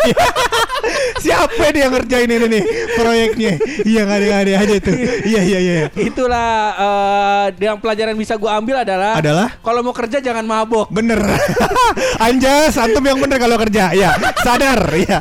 Siapa 1.16 1.72
yang 1.72 1.90
ngerjain 1.90 2.28
ini 2.28 2.46
nih 2.46 2.62
proyeknya? 2.94 3.52
Iya 3.82 4.00
nggak 4.04 4.18
ada 4.20 4.36
ada 4.36 4.52
aja 4.60 4.74
tuh. 4.78 4.94
Iya 5.24 5.40
iya 5.42 5.58
iya. 5.58 5.76
Itulah 5.90 6.48
eh, 6.76 7.44
yang 7.58 7.80
pelajaran 7.80 8.12
bisa 8.14 8.36
gua 8.36 8.60
ambil 8.60 8.84
adalah 8.84 9.16
Adalah? 9.16 9.48
kalau 9.58 9.80
mau 9.80 9.96
kerja 9.96 10.20
jangan 10.20 10.44
mabok. 10.44 10.92
Bener. 10.92 11.23
Anjas, 12.26 12.74
antum 12.78 13.04
yang 13.04 13.18
bener 13.20 13.38
kalau 13.40 13.56
kerja. 13.60 13.92
Ya, 13.92 14.16
sadar. 14.42 14.80
Iya. 14.94 15.18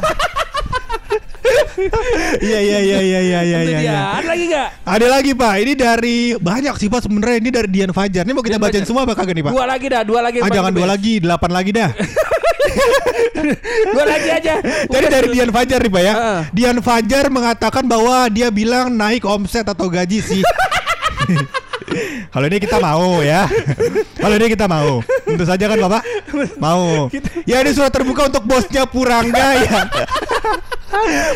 Iya 2.40 2.60
iya 2.60 2.80
iya 2.80 3.00
iya 3.02 3.20
iya 3.20 3.40
iya 3.44 3.60
iya. 3.66 3.80
iya. 3.82 4.00
Ada 4.20 4.28
lagi 4.32 4.46
gak? 4.48 4.68
Ada 4.88 5.08
lagi 5.10 5.32
Pak, 5.36 5.54
ini 5.60 5.74
dari 5.76 6.18
banyak 6.38 6.76
sih 6.80 6.88
Pak 6.88 7.02
sebenarnya 7.04 7.38
ini 7.44 7.50
dari 7.52 7.70
Dian 7.70 7.92
Fajar. 7.92 8.24
Ini 8.24 8.34
mau 8.34 8.44
kita 8.46 8.56
Dian 8.58 8.64
bacain 8.64 8.84
Fajar. 8.84 8.88
semua 8.88 9.02
apa 9.04 9.14
kagak 9.18 9.36
nih 9.36 9.44
Pak? 9.50 9.52
Dua 9.52 9.66
lagi 9.68 9.86
dah, 9.90 10.02
dua 10.06 10.20
lagi. 10.24 10.38
Ah 10.40 10.50
jangan 10.50 10.72
dua 10.72 10.88
lagi, 10.88 11.14
delapan 11.20 11.52
lagi 11.52 11.72
dah. 11.76 11.90
dua 13.94 14.06
lagi 14.08 14.30
aja. 14.32 14.54
Jadi 14.88 15.06
dari. 15.10 15.28
Dian 15.34 15.52
Fajar 15.52 15.80
nih 15.84 15.92
Pak 15.92 16.04
ya. 16.04 16.14
Dian 16.54 16.78
Fajar 16.80 17.26
mengatakan 17.28 17.84
bahwa 17.90 18.18
dia 18.32 18.48
bilang 18.54 18.94
naik 18.94 19.26
omset 19.28 19.66
atau 19.68 19.90
gaji 19.92 20.20
sih. 20.24 20.42
Kalau 22.34 22.46
ini 22.50 22.58
kita 22.58 22.78
mau 22.82 23.22
ya. 23.22 23.46
Kalau 24.18 24.36
ini 24.38 24.48
kita 24.52 24.66
mau. 24.66 25.04
Tentu 25.26 25.46
saja 25.46 25.66
kan 25.70 25.78
Bapak? 25.78 26.02
Mau. 26.58 27.08
Ya 27.46 27.62
ini 27.62 27.72
surat 27.76 27.92
terbuka 27.94 28.28
untuk 28.32 28.44
bosnya 28.48 28.84
Purangga 28.88 29.48
ya. 29.62 29.80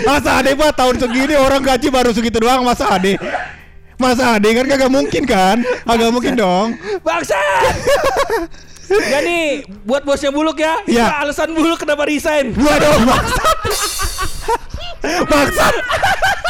Masa 0.05 0.41
ade 0.41 0.53
Pak 0.53 0.71
tahun 0.77 0.95
segini 1.01 1.35
orang 1.37 1.61
gaji 1.61 1.87
baru 1.89 2.13
segitu 2.13 2.41
doang 2.41 2.61
masa 2.61 2.93
ade? 2.93 3.17
Masa 3.97 4.37
ade 4.37 4.49
kan 4.53 4.65
kagak 4.69 4.91
mungkin 4.93 5.23
kan? 5.25 5.57
Agak 5.85 6.09
mungkin 6.13 6.37
dong. 6.37 6.77
Bangsa. 7.01 7.37
Jadi 8.87 9.67
buat 9.83 10.07
bosnya 10.07 10.31
Buluk 10.31 10.63
ya. 10.63 10.79
Iya. 10.87 11.27
Alasan 11.27 11.51
Buluk 11.51 11.81
kenapa 11.83 12.07
resign. 12.07 12.55
Waduh, 12.55 13.03
maksat. 13.03 13.57
maksat. 15.27 15.73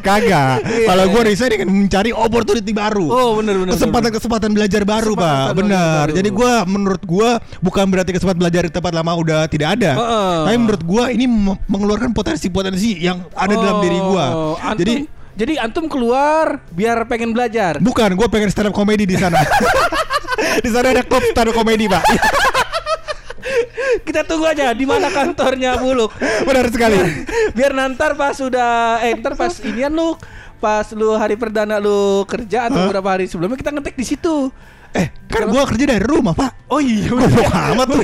Kagak. 0.00 0.62
Kalau 0.62 1.04
gue 1.08 1.22
resign 1.24 1.50
dengan 1.52 1.68
mencari 1.70 2.10
opportunity 2.10 2.72
baru. 2.72 3.06
Iya. 3.06 3.18
Oh, 3.18 3.30
bener, 3.38 3.54
bener, 3.56 3.72
Kesempatan-kesempatan 3.74 4.50
belajar 4.52 4.82
baru, 4.82 5.12
Pak. 5.12 5.24
Kesempatan 5.24 5.56
Benar. 5.56 5.68
belajar 5.68 5.98
baru. 5.98 6.12
Jadi 6.16 6.28
gue 6.30 6.52
menurut 6.66 7.02
gue 7.02 7.28
bukan 7.60 7.84
berarti 7.88 8.10
kesempatan 8.12 8.40
belajar 8.40 8.62
di 8.64 8.72
tempat 8.72 8.92
lama 8.92 9.12
udah 9.14 9.40
tidak 9.46 9.68
ada. 9.78 9.90
Heeh. 9.94 10.36
Tapi 10.46 10.56
menurut 10.56 10.82
gue 10.82 11.04
ini 11.12 11.26
me- 11.26 11.60
mengeluarkan 11.66 12.10
potensi-potensi 12.12 12.98
yang 12.98 13.24
ada 13.32 13.54
dalam 13.54 13.78
diri 13.80 13.98
gue. 13.98 14.26
Oh, 14.28 14.56
Jadi 14.74 14.94
jadi 15.38 15.54
antum 15.62 15.86
keluar 15.86 16.66
biar 16.74 17.06
pengen 17.06 17.30
belajar. 17.30 17.78
bukan 17.78 18.18
gue 18.18 18.26
pengen 18.26 18.50
stand 18.50 18.68
up 18.68 18.74
comedy 18.74 19.06
di 19.06 19.14
sana. 19.14 19.38
di 20.64 20.70
sana 20.70 20.90
ada 20.90 21.06
klub 21.06 21.22
stand 21.22 21.50
up 21.50 21.54
comedy, 21.54 21.86
Pak. 21.86 22.02
Kita 24.18 24.34
tunggu 24.34 24.50
aja 24.50 24.74
di 24.74 24.82
mana 24.82 25.14
kantornya 25.14 25.78
Buluk. 25.78 26.10
Benar 26.42 26.66
sekali. 26.74 26.98
biar 27.56 27.70
nanti 27.70 28.02
pas 28.18 28.34
sudah 28.34 28.98
eh 28.98 29.14
ntar 29.14 29.38
pas 29.38 29.54
inian 29.62 29.94
lu 29.94 30.18
pas 30.58 30.82
lu 30.90 31.14
hari 31.14 31.38
perdana 31.38 31.78
lu 31.78 32.26
kerja 32.26 32.66
atau 32.66 32.82
Hah? 32.82 32.90
beberapa 32.90 33.14
hari 33.14 33.30
sebelumnya 33.30 33.54
kita 33.54 33.70
ngetek 33.70 33.94
di 33.94 34.02
situ. 34.02 34.50
Eh, 34.90 35.06
kan 35.30 35.46
gue 35.46 35.62
kerja 35.70 35.84
dari 35.86 36.02
rumah, 36.02 36.34
Pak. 36.34 36.66
Oh 36.66 36.82
iya 36.82 37.06
Goblok 37.06 37.46
amat 37.46 37.86
tuh. 37.86 38.02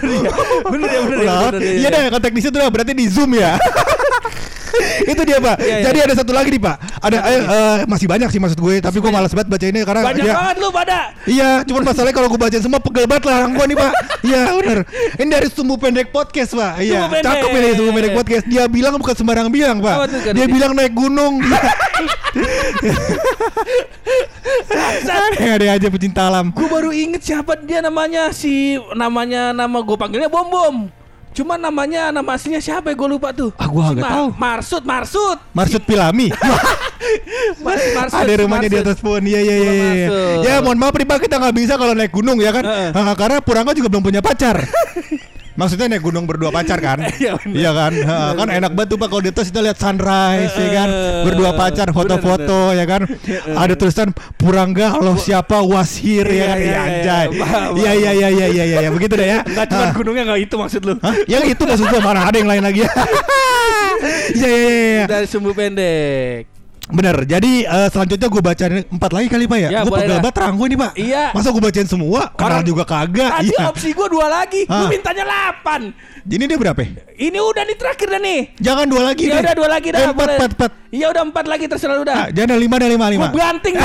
Bener 0.71 0.87
ya, 0.87 1.01
bener 1.03 1.19
ya, 1.19 1.27
Lah, 1.27 1.41
bener 1.51 1.61
ya, 1.67 1.73
Iya 1.83 1.89
deh, 1.91 2.03
kontak 2.15 2.31
di 2.31 2.43
situ. 2.47 2.59
Berarti 2.63 2.93
di 2.95 3.07
Zoom 3.11 3.35
ya. 3.35 3.59
itu 5.13 5.23
dia 5.25 5.39
pak. 5.39 5.57
Iya, 5.61 5.77
iya. 5.81 5.85
Jadi 5.91 5.99
ada 6.03 6.15
satu 6.17 6.33
lagi 6.35 6.49
nih 6.51 6.63
pak. 6.63 6.77
Ada 7.01 7.19
eh, 7.31 7.43
eh, 7.43 7.77
masih 7.87 8.07
banyak 8.11 8.29
sih 8.31 8.41
maksud 8.43 8.59
gue. 8.59 8.75
Tapi 8.83 8.97
gue 8.99 9.11
malas 9.13 9.33
banget 9.33 9.49
baca 9.51 9.67
ini 9.67 9.81
karena 9.87 10.03
Banyak 10.03 10.25
ya, 10.25 10.35
banget 10.35 10.57
lu 10.59 10.69
pada. 10.73 10.99
Iya, 11.25 11.51
cuman 11.69 11.83
masalahnya 11.87 12.15
kalau 12.17 12.29
gue 12.31 12.41
bacain 12.41 12.63
semua 12.63 12.81
pegel 12.83 13.07
banget 13.07 13.25
lah 13.29 13.47
gue 13.49 13.65
nih 13.71 13.79
pak. 13.79 13.93
Iya 14.25 14.57
bener. 14.57 14.89
Ini 15.21 15.29
dari 15.29 15.49
sumbu 15.53 15.77
pendek 15.77 16.09
podcast 16.09 16.57
pak. 16.57 16.81
Iya, 16.81 17.13
cakep 17.13 17.51
ini 17.53 17.77
sumbu 17.77 17.93
pendek 17.93 18.17
podcast. 18.17 18.45
Dia 18.49 18.65
bilang 18.73 18.97
bukan 18.97 19.13
sembarang 19.13 19.53
bilang 19.53 19.85
pak. 19.85 20.09
Kan? 20.09 20.33
Dia 20.33 20.47
bilang 20.49 20.73
naik 20.73 20.97
gunung. 20.97 21.45
Ada 25.55 25.77
aja 25.77 25.87
pecinta 25.93 26.27
alam. 26.27 26.51
Gue 26.57 26.67
baru 26.67 26.91
inget 26.91 27.23
siapa 27.23 27.55
dia 27.61 27.85
namanya 27.85 28.33
si 28.33 28.81
namanya 28.97 29.53
nama 29.53 29.79
gue 29.85 29.97
panggilnya 29.97 30.33
Bom 30.33 30.49
Bom. 30.49 31.04
Cuma 31.35 31.59
namanya 31.59 32.15
nama 32.15 32.39
aslinya 32.39 32.63
siapa 32.63 32.89
ya 32.89 32.97
gue 32.97 33.09
lupa 33.11 33.35
tuh. 33.35 33.51
Ah, 33.59 33.67
gua 33.67 33.91
Si 33.91 33.99
nggak 33.99 34.07
tahu. 34.07 34.27
Marsud 34.39 34.83
Marsud. 34.87 35.37
Marsud 35.51 35.83
Pilami. 35.83 36.31
Mas, 37.67 37.83
Marsud. 37.91 38.23
ada 38.23 38.33
rumahnya 38.39 38.69
di 38.71 38.79
Marsud. 38.79 38.89
atas 38.95 38.99
pohon. 39.03 39.23
Iya 39.27 39.41
iya 39.43 39.57
iya. 39.59 39.73
Maksud. 39.75 40.39
Ya 40.47 40.55
mohon 40.63 40.79
maaf 40.79 40.95
nih 40.95 41.05
Pak 41.05 41.19
kita 41.27 41.37
nggak 41.43 41.55
bisa 41.59 41.75
kalau 41.75 41.93
naik 41.93 42.15
gunung 42.15 42.39
ya 42.39 42.55
kan. 42.55 42.63
Heeh. 42.63 42.91
Ah, 42.95 43.15
karena 43.19 43.43
Purangga 43.43 43.75
juga 43.75 43.91
belum 43.91 44.07
punya 44.07 44.23
pacar. 44.23 44.63
Maksudnya 45.55 45.87
naik 45.87 46.03
gunung 46.03 46.27
berdua 46.27 46.51
pacar 46.51 46.79
kan? 46.79 46.99
Iya, 47.23 47.39
bener. 47.39 47.55
Iya 47.55 47.71
kan? 47.71 47.93
Ha, 47.95 48.17
kan 48.35 48.49
enak 48.51 48.71
banget 48.75 48.89
tuh 48.91 48.99
Pak 48.99 49.09
kalau 49.09 49.23
di 49.23 49.31
atas 49.31 49.47
kita 49.49 49.61
lihat 49.63 49.79
sunrise 49.79 50.55
ya 50.55 50.69
kan. 50.75 50.89
Berdua 51.23 51.51
pacar 51.55 51.89
foto-foto 51.91 52.75
ya 52.75 52.85
kan. 52.85 53.03
Ada 53.55 53.75
tulisan 53.75 54.11
Purangga 54.35 54.99
Allah 54.99 55.15
siapa 55.17 55.63
Washir 55.63 56.27
ya 56.27 56.45
kan. 56.55 56.59
Iya, 56.59 56.65
Iya 56.65 56.71
iya, 56.71 56.81
anjay. 56.83 57.27
iya. 57.31 57.93
Iya 57.95 58.11
iya 58.13 58.29
iya 58.29 58.47
iya 58.51 58.65
iya 58.83 58.91
begitu 58.91 59.15
deh 59.15 59.29
ya. 59.29 59.39
Enggak 59.49 59.67
cuma 59.71 59.85
gunungnya 59.93 60.23
enggak 60.27 60.41
itu 60.43 60.55
maksud 60.57 60.81
lu. 60.83 60.95
Hah? 60.99 61.15
Yang 61.27 61.45
itu 61.55 61.63
maksud 61.63 61.87
gua 61.87 62.01
mana 62.03 62.21
ada 62.27 62.37
yang 62.37 62.51
lain 62.51 62.63
lagi 62.63 62.81
ya. 62.87 62.91
Iya 64.35 64.49
iya. 64.51 64.71
iya. 64.75 65.05
Dari 65.07 65.27
sumbu 65.31 65.55
pendek. 65.55 66.54
Bener, 66.85 67.17
jadi 67.25 67.53
eh, 67.65 67.89
selanjutnya 67.89 68.29
gue 68.29 68.43
bacain 68.43 68.85
empat 68.85 69.11
lagi 69.11 69.27
kali 69.27 69.45
pak 69.45 69.59
ya, 69.59 69.69
Ya, 69.71 69.81
Gue 69.83 69.97
pegel 69.97 70.21
banget 70.21 70.37
terang 70.37 70.55
gue 70.55 70.67
nih 70.67 70.79
pak 70.79 70.93
Iya. 70.95 71.25
Masa 71.33 71.49
gue 71.49 71.63
bacain 71.63 71.89
semua, 71.89 72.29
kenal 72.31 72.61
Orang- 72.61 72.69
juga 72.69 72.85
kagak 72.85 73.31
Tadi 73.35 73.49
Iya 73.49 73.61
opsi 73.67 73.89
gue 73.91 74.07
dua 74.07 74.27
lagi. 74.29 74.63
Lu 74.65 74.85
mintanya 74.87 75.25
8. 75.65 75.97
Ini 76.25 76.45
dia 76.45 76.57
berapa? 76.57 76.81
Ini 77.15 77.39
udah 77.39 77.63
nih 77.63 77.77
terakhir 77.77 78.07
dah 78.07 78.21
nih. 78.21 78.41
Jangan 78.59 78.85
dua 78.87 79.03
lagi 79.03 79.23
Ya 79.23 79.37
udah 79.39 79.55
dua 79.55 79.69
lagi 79.71 79.89
dah. 79.91 79.99
Eh, 79.99 80.09
Empat, 80.13 80.29
empat, 80.31 80.51
empat 80.53 80.71
Iya 80.91 81.07
udah 81.11 81.23
empat 81.25 81.45
lagi 81.49 81.65
terserah 81.67 81.95
lu 81.95 82.05
Ah, 82.05 82.07
dah. 82.07 82.17
Jangan 82.31 82.57
lima, 82.57 82.75
ada 82.77 82.87
lima, 82.87 83.07
lima 83.09 83.27
Gue 83.29 83.41
banting. 83.41 83.75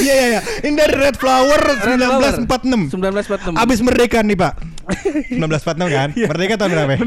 Iya 0.00 0.14
iya 0.14 0.26
iya 0.28 0.40
Ini 0.62 0.74
dari 0.74 0.94
Red 0.98 1.16
Flower 1.16 1.60
1946 1.60 2.96
1946. 2.96 3.60
Abis 3.60 3.78
merdeka 3.80 4.24
nih 4.24 4.34
pak 4.34 4.52
1946 4.90 5.96
kan? 5.96 6.08
Iya. 6.14 6.26
Merdeka 6.28 6.54
tahun 6.58 6.70
berapa? 6.74 6.92
ya? 6.92 6.98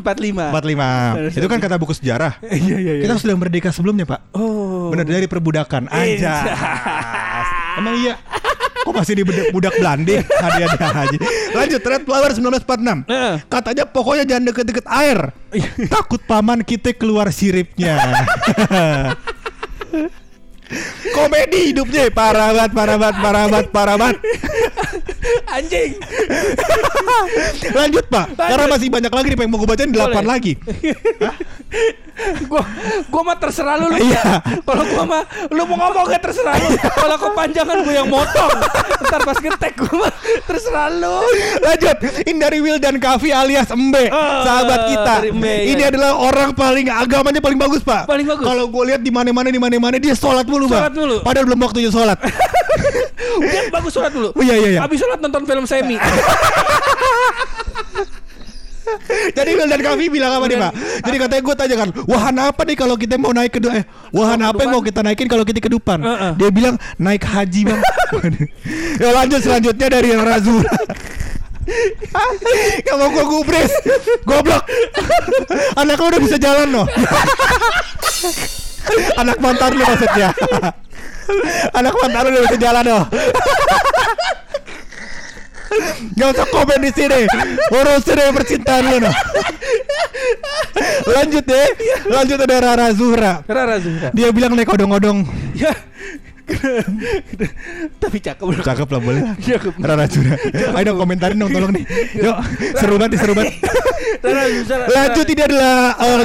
45. 0.00 0.02
45 0.02 1.38
Itu 1.38 1.46
kan 1.48 1.58
kata 1.60 1.76
buku 1.76 1.92
sejarah 1.96 2.32
Iya 2.44 2.76
iya 2.78 2.92
iya. 3.00 3.02
Kita 3.04 3.20
sudah 3.20 3.36
merdeka 3.36 3.68
sebelumnya 3.72 4.04
pak 4.04 4.20
Oh. 4.36 4.88
Bener 4.92 5.08
dari 5.08 5.28
perbudakan 5.28 5.88
aja. 5.88 6.34
Emang 7.80 7.96
iya. 7.96 8.16
Kok 8.82 8.92
masih 8.98 9.14
di 9.14 9.22
budak, 9.22 9.54
budak 9.54 9.74
Belanda? 9.78 10.18
Hadiah 10.42 10.68
aja. 10.74 11.18
Lanjut 11.54 11.80
Red 11.86 12.02
Flower 12.02 12.30
1946. 12.34 13.06
Heeh. 13.06 13.34
Katanya 13.46 13.84
pokoknya 13.86 14.24
jangan 14.26 14.44
deket-deket 14.50 14.86
air. 14.90 15.18
Takut 15.86 16.18
paman 16.26 16.66
kita 16.66 16.90
keluar 16.90 17.30
siripnya. 17.30 17.94
Komedi 21.12 21.60
hidupnya 21.72 22.08
parah 22.08 22.50
banget, 22.56 22.72
parah 22.72 22.96
banget, 22.96 23.16
parah 23.20 23.44
banget, 23.48 23.66
parah 23.68 23.96
banget. 24.00 24.16
Anjing. 25.56 25.90
Lanjut 27.76 28.04
pak, 28.08 28.26
karena 28.36 28.64
masih 28.66 28.88
banyak 28.88 29.12
lagi 29.12 29.26
nih 29.32 29.38
pengen 29.38 29.50
mau 29.52 29.58
gue 29.60 29.68
bacain 29.68 29.90
8 29.92 29.96
Boleh. 29.96 30.24
lagi. 30.24 30.52
gua 32.50 32.62
gua 33.08 33.22
mah 33.32 33.36
terserah 33.40 33.74
lu 33.80 33.86
lu. 33.88 33.98
Iya. 33.98 34.44
Kalau 34.62 34.84
gua 34.84 35.04
mah 35.08 35.22
lu 35.48 35.62
mau 35.64 35.76
ngomong 35.88 36.04
gak 36.12 36.22
terserah 36.28 36.54
lu. 36.60 36.68
Kalau 36.76 37.16
kepanjangan 37.18 37.76
gua 37.82 37.94
yang 37.94 38.08
motong. 38.08 38.52
Ntar 39.08 39.20
pas 39.24 39.38
ngetek 39.40 39.72
gua 39.80 40.06
mah 40.06 40.12
terserah 40.44 40.88
lu. 40.92 41.18
Lanjut, 41.64 41.96
ini 42.28 42.38
dari 42.38 42.58
Will 42.60 42.78
dan 42.78 42.96
Kavi 43.00 43.32
alias 43.32 43.72
Embe, 43.72 44.12
Oh, 44.12 44.44
sahabat 44.44 44.80
kita. 44.92 45.14
Embe, 45.32 45.54
ini 45.72 45.82
iya. 45.82 45.88
adalah 45.88 46.20
orang 46.20 46.52
paling 46.52 46.86
agamanya 46.92 47.40
paling 47.40 47.58
bagus, 47.58 47.80
Pak. 47.80 48.04
Paling 48.04 48.26
bagus. 48.28 48.44
Kalau 48.44 48.64
gue 48.68 48.82
lihat 48.92 49.00
di 49.00 49.12
mana-mana 49.12 49.48
di 49.48 49.60
mana-mana 49.60 49.96
dia 49.96 50.12
sholat 50.12 50.44
mulu, 50.44 50.61
Pak. 50.68 50.78
Sholat 50.78 50.94
mulu. 50.94 51.16
Padahal 51.24 51.46
belum 51.48 51.60
waktunya 51.62 51.90
sholat. 51.90 52.18
Udah 53.42 53.62
bagus 53.72 53.92
sholat 53.94 54.12
dulu. 54.12 54.28
Oh, 54.34 54.42
iya, 54.44 54.54
iya, 54.58 54.68
iya. 54.78 54.80
Habis 54.84 54.98
sholat 55.00 55.18
nonton 55.22 55.42
film 55.46 55.64
semi. 55.64 55.96
Jadi 59.32 59.56
Will 59.56 59.70
dan 59.70 59.80
Kavi 59.80 60.10
bilang 60.12 60.36
apa 60.36 60.44
nih, 60.50 60.58
Pak? 60.58 60.72
Jadi 61.06 61.16
katanya 61.16 61.42
gue 61.42 61.54
tanya 61.54 61.76
kan, 61.80 61.88
wahana 62.04 62.42
apa 62.52 62.62
nih 62.66 62.76
kalau 62.76 62.94
kita 62.98 63.14
mau 63.16 63.32
naik 63.32 63.56
ke 63.56 63.60
eh, 63.72 63.86
wahana 64.12 64.52
apa 64.52 64.66
yang 64.66 64.72
mau 64.74 64.82
kita 64.84 65.00
naikin 65.00 65.30
kalau 65.30 65.46
kita 65.46 65.62
ke 65.62 65.70
depan? 65.70 66.02
Heeh. 66.02 66.32
Dia 66.36 66.50
bilang 66.52 66.76
naik 67.00 67.24
haji, 67.24 67.72
Bang. 67.72 67.80
ya 69.02 69.08
lanjut 69.16 69.40
selanjutnya 69.40 69.86
dari 69.88 70.12
Razul. 70.12 70.66
Gak 72.82 72.96
mau 72.98 73.06
gue 73.14 73.22
gubris 73.22 73.70
Goblok 74.26 74.66
Anak 75.78 75.94
lu 75.94 76.10
udah 76.10 76.20
bisa 76.20 76.34
jalan 76.34 76.74
loh 76.74 76.86
Anak 79.20 79.38
mantan 79.38 79.70
lu 79.78 79.84
maksudnya 79.86 80.28
Anak 81.78 81.94
mantan 81.96 82.20
lu 82.26 82.28
udah 82.34 82.42
bisa 82.46 82.58
jalan 82.58 82.84
loh 82.86 83.04
Gak 86.12 86.28
usah 86.36 86.46
komen 86.52 86.78
di 86.84 86.90
sini. 86.92 87.24
Urusin 87.72 88.16
deh 88.16 88.28
percintaan 88.28 88.82
lu 88.92 88.96
noh. 89.00 89.14
Lanjut 91.08 91.44
deh. 91.48 91.68
Lanjut 92.12 92.38
ada 92.44 92.56
Rara 92.60 92.88
Zuhra. 92.92 93.40
Rara 93.48 93.76
Zuhra. 93.80 94.08
Dia 94.12 94.28
bilang 94.36 94.52
naik 94.52 94.68
odong-odong. 94.68 95.24
Ya. 95.56 95.72
Tapi 98.02 98.18
cakep 98.18 98.44
loh. 98.44 98.62
Cakep 98.62 98.88
lah 98.90 99.00
boleh. 99.00 99.20
lah. 99.22 99.34
Cakep. 99.38 99.72
Rara 99.78 100.04
Zuhra. 100.10 100.34
Ayo 100.74 100.84
dong 100.92 100.98
komentarin 100.98 101.36
dong 101.38 101.50
tolong 101.50 101.72
nih. 101.72 101.84
Yuk 102.18 102.36
seru 102.76 102.94
banget 102.98 103.18
seru 103.22 103.32
banget. 103.34 103.54
Lanjut 104.92 105.26
ini 105.26 105.42
adalah 105.42 105.96
uh, 105.98 106.22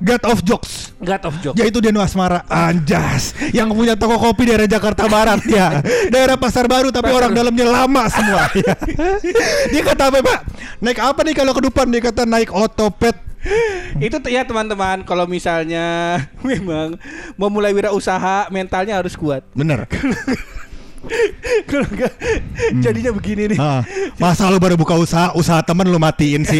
God, 0.00 0.22
of 0.28 0.38
Jokes. 0.44 0.92
God 1.00 1.22
of 1.28 1.34
Joke. 1.42 1.56
Yaitu 1.58 1.80
Deno 1.84 2.00
Asmara 2.00 2.44
Anjas 2.48 3.36
Yang 3.52 3.68
punya 3.76 3.94
toko 3.98 4.16
kopi 4.16 4.48
daerah 4.48 4.64
Jakarta 4.64 5.04
Barat 5.10 5.44
ya 5.44 5.84
Daerah 6.08 6.40
Pasar 6.40 6.64
Baru 6.70 6.88
Tapi 6.88 7.12
Pasar- 7.12 7.18
orang 7.20 7.32
dalamnya 7.36 7.66
lama 7.68 8.08
semua 8.08 8.48
ya. 8.56 8.72
Dia 9.72 9.82
kata 9.84 10.08
apa 10.08 10.18
pak 10.24 10.38
Naik 10.80 10.98
apa 11.00 11.20
nih 11.26 11.34
kalau 11.36 11.52
ke 11.52 11.62
depan 11.68 11.86
Dia 11.92 12.00
kata 12.00 12.22
naik 12.24 12.48
otopet 12.48 13.16
Itu 13.96 14.18
ya 14.26 14.42
teman-teman 14.44 15.06
kalau 15.06 15.24
misalnya 15.24 16.18
memang 16.46 16.98
mau 17.34 17.48
mulai 17.48 17.72
wirausaha 17.72 18.50
mentalnya 18.50 18.98
harus 18.98 19.14
kuat. 19.14 19.46
Bener 19.54 19.86
Kalau 21.70 21.86
enggak 21.86 22.10
jadinya 22.82 23.14
begini 23.14 23.54
nih. 23.54 23.58
Ah, 23.62 23.86
Masa 24.18 24.50
lu 24.50 24.58
baru 24.58 24.74
buka 24.74 24.98
usaha 24.98 25.30
Usaha 25.38 25.62
temen 25.62 25.86
lu 25.86 26.02
matiin 26.02 26.42
sih 26.42 26.58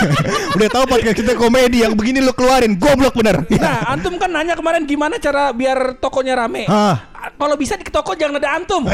Udah 0.60 0.68
tahu 0.68 0.84
podcast 0.84 1.16
kita 1.16 1.32
komedi 1.32 1.80
Yang 1.80 1.96
begini 1.96 2.20
lu 2.20 2.36
keluarin 2.36 2.76
Goblok 2.76 3.16
bener 3.16 3.48
Nah, 3.48 3.88
antum 3.88 4.20
kan 4.20 4.28
nanya 4.28 4.60
kemarin 4.60 4.84
gimana 4.84 5.16
cara 5.16 5.56
biar 5.56 5.96
tokonya 6.04 6.36
rame. 6.36 6.68
Ah. 6.68 7.07
Kalau 7.38 7.54
bisa 7.54 7.78
di 7.78 7.86
toko 7.86 8.18
jangan 8.18 8.42
ada 8.42 8.58
antum. 8.58 8.82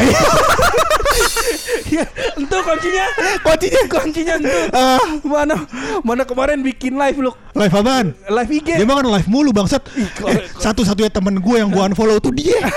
ya, 1.97 2.05
entu 2.37 2.57
kuncinya. 2.61 3.05
Kuncinya. 3.41 3.83
kuncinya 3.89 4.35
entu. 4.37 4.61
Ah. 4.69 5.01
Mana 5.25 5.57
mana 6.05 6.23
kemarin 6.29 6.61
bikin 6.61 6.93
live 7.01 7.25
lu. 7.25 7.33
Live 7.57 7.73
apaan? 7.73 8.13
Live 8.29 8.51
IG. 8.53 8.69
Dia 8.77 8.85
mah 8.85 9.01
kan 9.01 9.09
live 9.09 9.29
mulu 9.33 9.49
bangsat 9.49 9.81
Eh, 10.29 10.45
Satu-satunya 10.61 11.09
temen 11.09 11.41
gue 11.41 11.57
yang 11.57 11.73
gue 11.73 11.81
unfollow 11.81 12.21
tuh 12.21 12.37
dia 12.37 12.61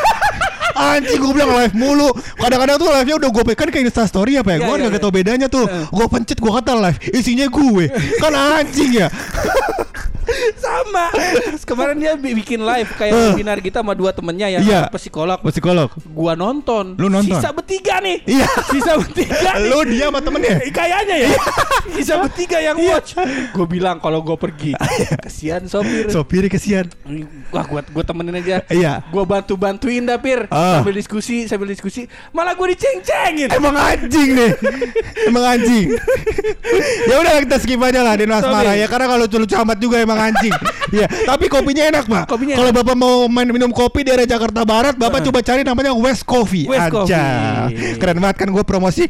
Anjing 0.77 1.17
gue 1.17 1.33
bilang 1.33 1.51
live 1.53 1.73
mulu 1.73 2.09
Kadang-kadang 2.35 2.77
tuh 2.77 2.89
live-nya 2.89 3.15
udah 3.17 3.29
gue 3.29 3.43
Kan 3.53 3.67
kayak 3.67 3.85
instastory 3.85 4.33
apa 4.35 4.49
ya 4.51 4.57
Iya, 4.57 4.63
Gue 4.63 4.69
iya, 4.69 4.77
kan 4.77 4.85
gak 4.85 4.93
iya. 4.93 5.01
tau 5.01 5.11
bedanya 5.11 5.47
tuh 5.47 5.65
Heeh. 5.65 5.85
Gue 5.89 6.05
pencet 6.07 6.37
gue 6.37 6.51
kata 6.51 6.71
live 6.75 6.97
Isinya 7.09 7.47
gue 7.47 7.85
Kan 8.17 8.33
anjing 8.33 8.91
ya 8.95 9.07
Sama. 10.57 11.07
Kemarin 11.63 11.95
dia 11.97 12.13
bi- 12.13 12.35
bikin 12.35 12.59
live 12.59 12.91
kayak 12.93 13.09
Eh. 13.09 13.21
webinar 13.31 13.57
kita 13.57 13.79
sama 13.79 13.95
dua 13.95 14.11
temennya 14.11 14.51
yang 14.51 14.61
Iya. 14.61 14.91
psikolog. 14.91 15.39
Psikolog 15.41 15.87
Gua 16.03 16.35
nonton. 16.35 16.99
Lu 16.99 17.07
nonton? 17.07 17.31
Sisa 17.31 17.55
bertiga 17.55 18.03
nih. 18.03 18.27
Iya. 18.27 18.47
Sisa 18.67 18.99
bertiga. 18.99 19.55
nih. 19.55 19.71
Lu 19.71 19.87
dia 19.87 20.11
sama 20.11 20.19
temennya 20.19 20.59
Kayaknya 20.77 21.15
ya. 21.17 21.29
Sisa 21.89 22.19
bertiga 22.19 22.59
yang 22.59 22.75
Iya. 22.75 22.91
watch. 22.93 23.15
Gue 23.55 23.67
bilang 23.69 23.97
kalau 23.97 24.19
gue 24.19 24.35
pergi, 24.35 24.75
kesian 25.17 25.65
sopir. 25.65 26.11
Sopirnya 26.11 26.51
kesian 26.51 26.85
Wah, 27.47 27.63
gua 27.63 27.79
gua 27.87 28.03
temenin 28.03 28.35
aja. 28.35 28.67
Iya. 28.67 29.07
Gua 29.07 29.23
bantu-bantuin 29.23 30.03
dapir 30.03 30.51
Ah. 30.67 30.75
sambil 30.83 30.95
diskusi, 30.99 31.37
sambil 31.47 31.67
diskusi. 31.71 32.01
Malah 32.35 32.53
gua 32.59 32.67
diceng-cengin. 32.75 33.47
Emang 33.55 33.75
anjing 33.79 34.29
nih. 34.35 34.51
Emang 35.31 35.43
anjing. 35.47 35.95
Ya 37.07 37.15
udah 37.23 37.39
kita 37.47 37.57
skip 37.63 37.79
aja 37.79 38.03
lah 38.03 38.19
Deno 38.19 38.35
Asmara 38.35 38.75
ya 38.75 38.85
Karena 38.91 39.07
kalau 39.07 39.23
lucu-lucu 39.25 39.55
amat 39.55 39.77
juga 39.79 40.03
emang 40.03 40.19
anjing. 40.19 40.51
Iya 40.91 41.07
Tapi 41.07 41.51
kopinya 41.51 41.83
enak 41.87 42.03
pak 42.07 42.23
Kalau 42.31 42.71
bapak 42.71 42.95
mau 42.95 43.27
main 43.27 43.47
minum 43.51 43.71
kopi 43.71 44.07
daerah 44.07 44.27
Jakarta 44.27 44.63
Barat 44.63 44.95
Bapak 44.95 45.23
coba 45.23 45.39
cari 45.43 45.63
namanya 45.63 45.91
West 45.95 46.27
Coffee. 46.27 46.67
West 46.67 46.91
Aja. 46.91 46.95
Coffee. 47.71 47.95
Keren 47.99 48.17
banget 48.19 48.37
kan 48.43 48.49
gue 48.51 48.63
promosi. 48.67 49.07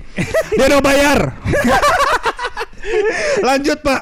Deno 0.53 0.81
bayar. 0.81 1.33
Lanjut 3.43 3.79
pak. 3.81 4.01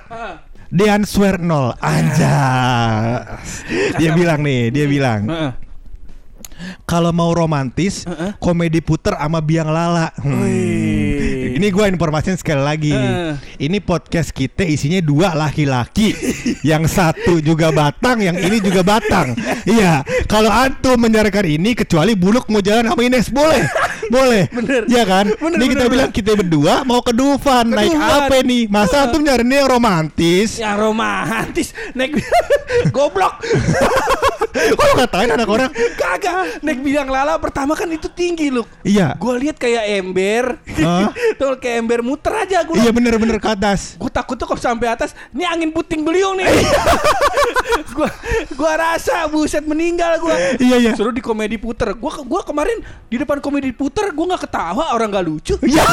Dean 0.75 1.07
Swear 1.07 1.39
nol 1.39 1.71
Anjas. 1.79 3.63
Dia 3.95 4.11
bilang 4.11 4.43
nih 4.43 4.73
Dia 4.73 4.85
bilang. 4.89 5.21
Heeh. 5.29 5.64
Kalau 6.83 7.09
mau 7.09 7.31
romantis 7.31 8.03
Heeh. 8.03 8.33
komedi 8.37 8.79
puter 8.79 9.13
sama 9.13 9.39
biang 9.39 9.67
lala 9.67 10.07
Hmm. 10.15 10.41
Wih. 10.41 11.55
ini 11.55 11.67
gue 11.67 11.85
informasiin 11.87 12.35
sekali 12.35 12.59
lagi 12.59 12.91
Heeh. 12.91 13.35
ini 13.59 13.77
podcast 13.77 14.29
kita 14.29 14.63
isinya 14.63 14.99
dua 14.99 15.31
laki-laki 15.31 16.15
yang 16.67 16.85
satu 16.85 17.39
juga 17.39 17.69
batang 17.69 18.19
yang 18.19 18.35
ini 18.35 18.59
juga 18.59 18.81
batang 18.81 19.35
iya 19.63 20.01
kalau 20.25 20.47
antum 20.47 20.97
menyarankan 20.97 21.45
ini 21.45 21.73
kecuali 21.73 22.13
buluk 22.13 22.47
mau 22.47 22.59
jalan 22.59 22.85
sama 22.85 23.01
Ines 23.01 23.29
boleh 23.29 23.63
boleh 24.15 24.43
Bener. 24.51 24.81
ya 24.85 25.03
kan 25.03 25.25
Bener, 25.31 25.57
ini 25.57 25.65
kita 25.69 25.79
bener, 25.81 25.91
bilang 25.91 26.09
kita 26.11 26.31
berdua 26.35 26.73
mau 26.83 26.99
ke 26.99 27.11
Dufan 27.11 27.65
naik 27.69 27.93
Dufan. 27.93 28.19
apa 28.21 28.35
nih 28.41 28.63
masa 28.67 29.07
antum 29.07 29.21
nyarinya 29.21 29.57
yang 29.61 29.69
romantis 29.69 30.49
Yang 30.57 30.75
romantis 30.79 31.67
naik 31.93 32.19
goblok. 32.95 33.39
kok 34.55 34.81
lu 34.81 34.93
ngatain 34.95 35.29
anak 35.29 35.47
orang 35.47 35.69
Kagak 35.95 36.59
naik 36.59 36.79
biang 36.79 37.07
lala 37.07 37.35
pertama 37.35 37.75
kan 37.75 37.87
itu 37.87 38.07
tinggi 38.07 38.47
loh. 38.47 38.63
iya 38.81 39.15
Gua 39.15 39.35
lihat 39.35 39.55
kayak 39.55 39.83
ember. 39.99 40.59
Tuh 41.35 41.55
kayak 41.57 41.83
ember 41.83 41.99
muter 41.99 42.33
aja 42.35 42.63
gua. 42.63 42.75
iya 42.75 42.91
bener-bener 42.91 43.35
ke 43.35 43.49
atas 43.49 43.95
Gue 43.95 44.07
takut 44.07 44.35
tuh 44.35 44.45
kalau 44.45 44.59
sampai 44.59 44.87
atas, 44.87 45.11
ini 45.31 45.43
angin 45.43 45.71
puting 45.71 46.03
beliung 46.03 46.35
nih. 46.35 46.47
gua 47.91 48.09
gua 48.55 48.73
rasa 48.75 49.27
buset 49.27 49.63
meninggal 49.63 50.19
gua. 50.19 50.35
Iya, 50.57 50.75
iya. 50.79 50.91
Suruh 50.95 51.11
di 51.11 51.23
komedi 51.23 51.55
puter. 51.55 51.95
Gua 51.95 52.11
gua 52.21 52.41
kemarin 52.43 52.79
di 53.07 53.15
depan 53.15 53.39
komedi 53.39 53.71
puter 53.71 53.94
gua 54.11 54.25
nggak 54.29 54.43
ketawa 54.43 54.83
orang 54.91 55.07
nggak 55.09 55.25
lucu. 55.25 55.55
Ya, 55.65 55.85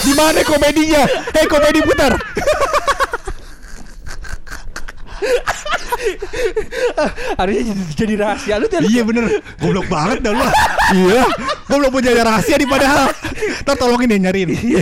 di 0.00 0.12
mana 0.14 0.40
komedinya? 0.42 1.02
Eh 1.34 1.46
komedi 1.46 1.82
putar. 1.82 2.14
Harusnya 7.36 7.62
jadi, 7.66 7.82
jadi 7.96 8.14
rahasia 8.16 8.54
lu 8.56 8.66
tuh. 8.68 8.80
iya 8.84 9.02
bener, 9.02 9.24
goblok 9.58 9.86
banget 9.88 10.22
dah 10.22 10.30
lu. 10.30 10.44
iya, 10.94 11.22
goblok 11.66 11.90
punya 11.92 12.10
rahasia 12.16 12.56
di 12.56 12.64
padahal. 12.64 13.10
Ntar 13.64 13.74
tolongin 13.76 14.08
deh 14.08 14.18
nyariin. 14.20 14.48
Iya, 14.52 14.80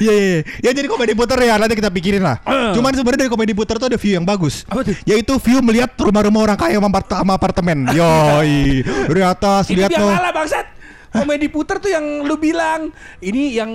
iya. 0.00 0.38
Ya 0.60 0.70
jadi 0.72 0.86
komedi 0.86 1.12
putar 1.12 1.38
ya 1.38 1.56
nanti 1.56 1.76
kita 1.76 1.88
pikirin 1.88 2.22
lah. 2.22 2.40
Eh. 2.42 2.72
Cuman 2.74 2.92
sebenarnya 2.92 3.26
dari 3.26 3.30
komedi 3.30 3.52
putar 3.52 3.76
tuh 3.76 3.86
ada 3.86 3.96
view 3.96 4.12
yang 4.12 4.24
bagus. 4.24 4.64
Apa 4.66 4.82
tuh? 4.82 4.94
Yaitu 5.04 5.32
view 5.38 5.58
melihat 5.60 5.92
rumah-rumah 5.94 6.40
orang 6.42 6.58
kaya 6.58 6.76
sama 6.76 6.88
apart- 6.90 7.12
sama 7.12 7.32
apartemen. 7.36 7.78
Yoi, 7.92 8.82
dari 8.82 9.22
atas 9.22 9.68
Ini 9.68 9.84
lihat 9.84 9.90
tuh. 9.92 10.10
lala 10.10 10.30
bangsat. 10.32 10.66
Komedi 11.12 11.46
puter 11.52 11.76
tuh 11.76 11.92
yang 11.92 12.24
lu 12.24 12.40
bilang 12.40 12.88
ini 13.20 13.52
yang 13.56 13.70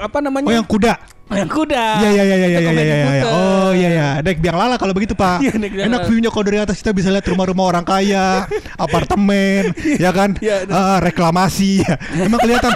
apa 0.00 0.24
namanya? 0.24 0.48
Oh 0.48 0.54
yang 0.56 0.64
kuda. 0.64 1.17
Yang 1.28 1.50
kuda. 1.50 1.86
Iya 2.00 2.10
iya 2.10 2.22
iya 2.24 2.36
iya 2.36 2.48
iya 2.48 2.60
iya. 2.60 2.82
iya. 2.82 3.04
puter. 3.04 3.28
Oh 3.28 3.70
iya 3.76 3.88
iya. 3.92 4.08
Naik 4.24 4.38
biang 4.40 4.56
lala 4.56 4.76
kalau 4.80 4.92
begitu 4.96 5.12
Pak. 5.12 5.44
Iya, 5.44 5.52
naik 5.60 5.72
Enak 5.76 6.00
viewnya 6.08 6.30
kalau 6.32 6.44
dari 6.48 6.58
atas 6.60 6.80
kita 6.80 6.96
bisa 6.96 7.08
lihat 7.12 7.26
rumah-rumah 7.28 7.64
orang 7.68 7.84
kaya, 7.84 8.48
apartemen, 8.84 9.76
ya 10.00 10.10
kan? 10.10 10.36
Iya, 10.40 10.64
Ah, 10.72 10.98
reklamasi. 11.02 11.84
Emang 12.26 12.40
kelihatan. 12.40 12.72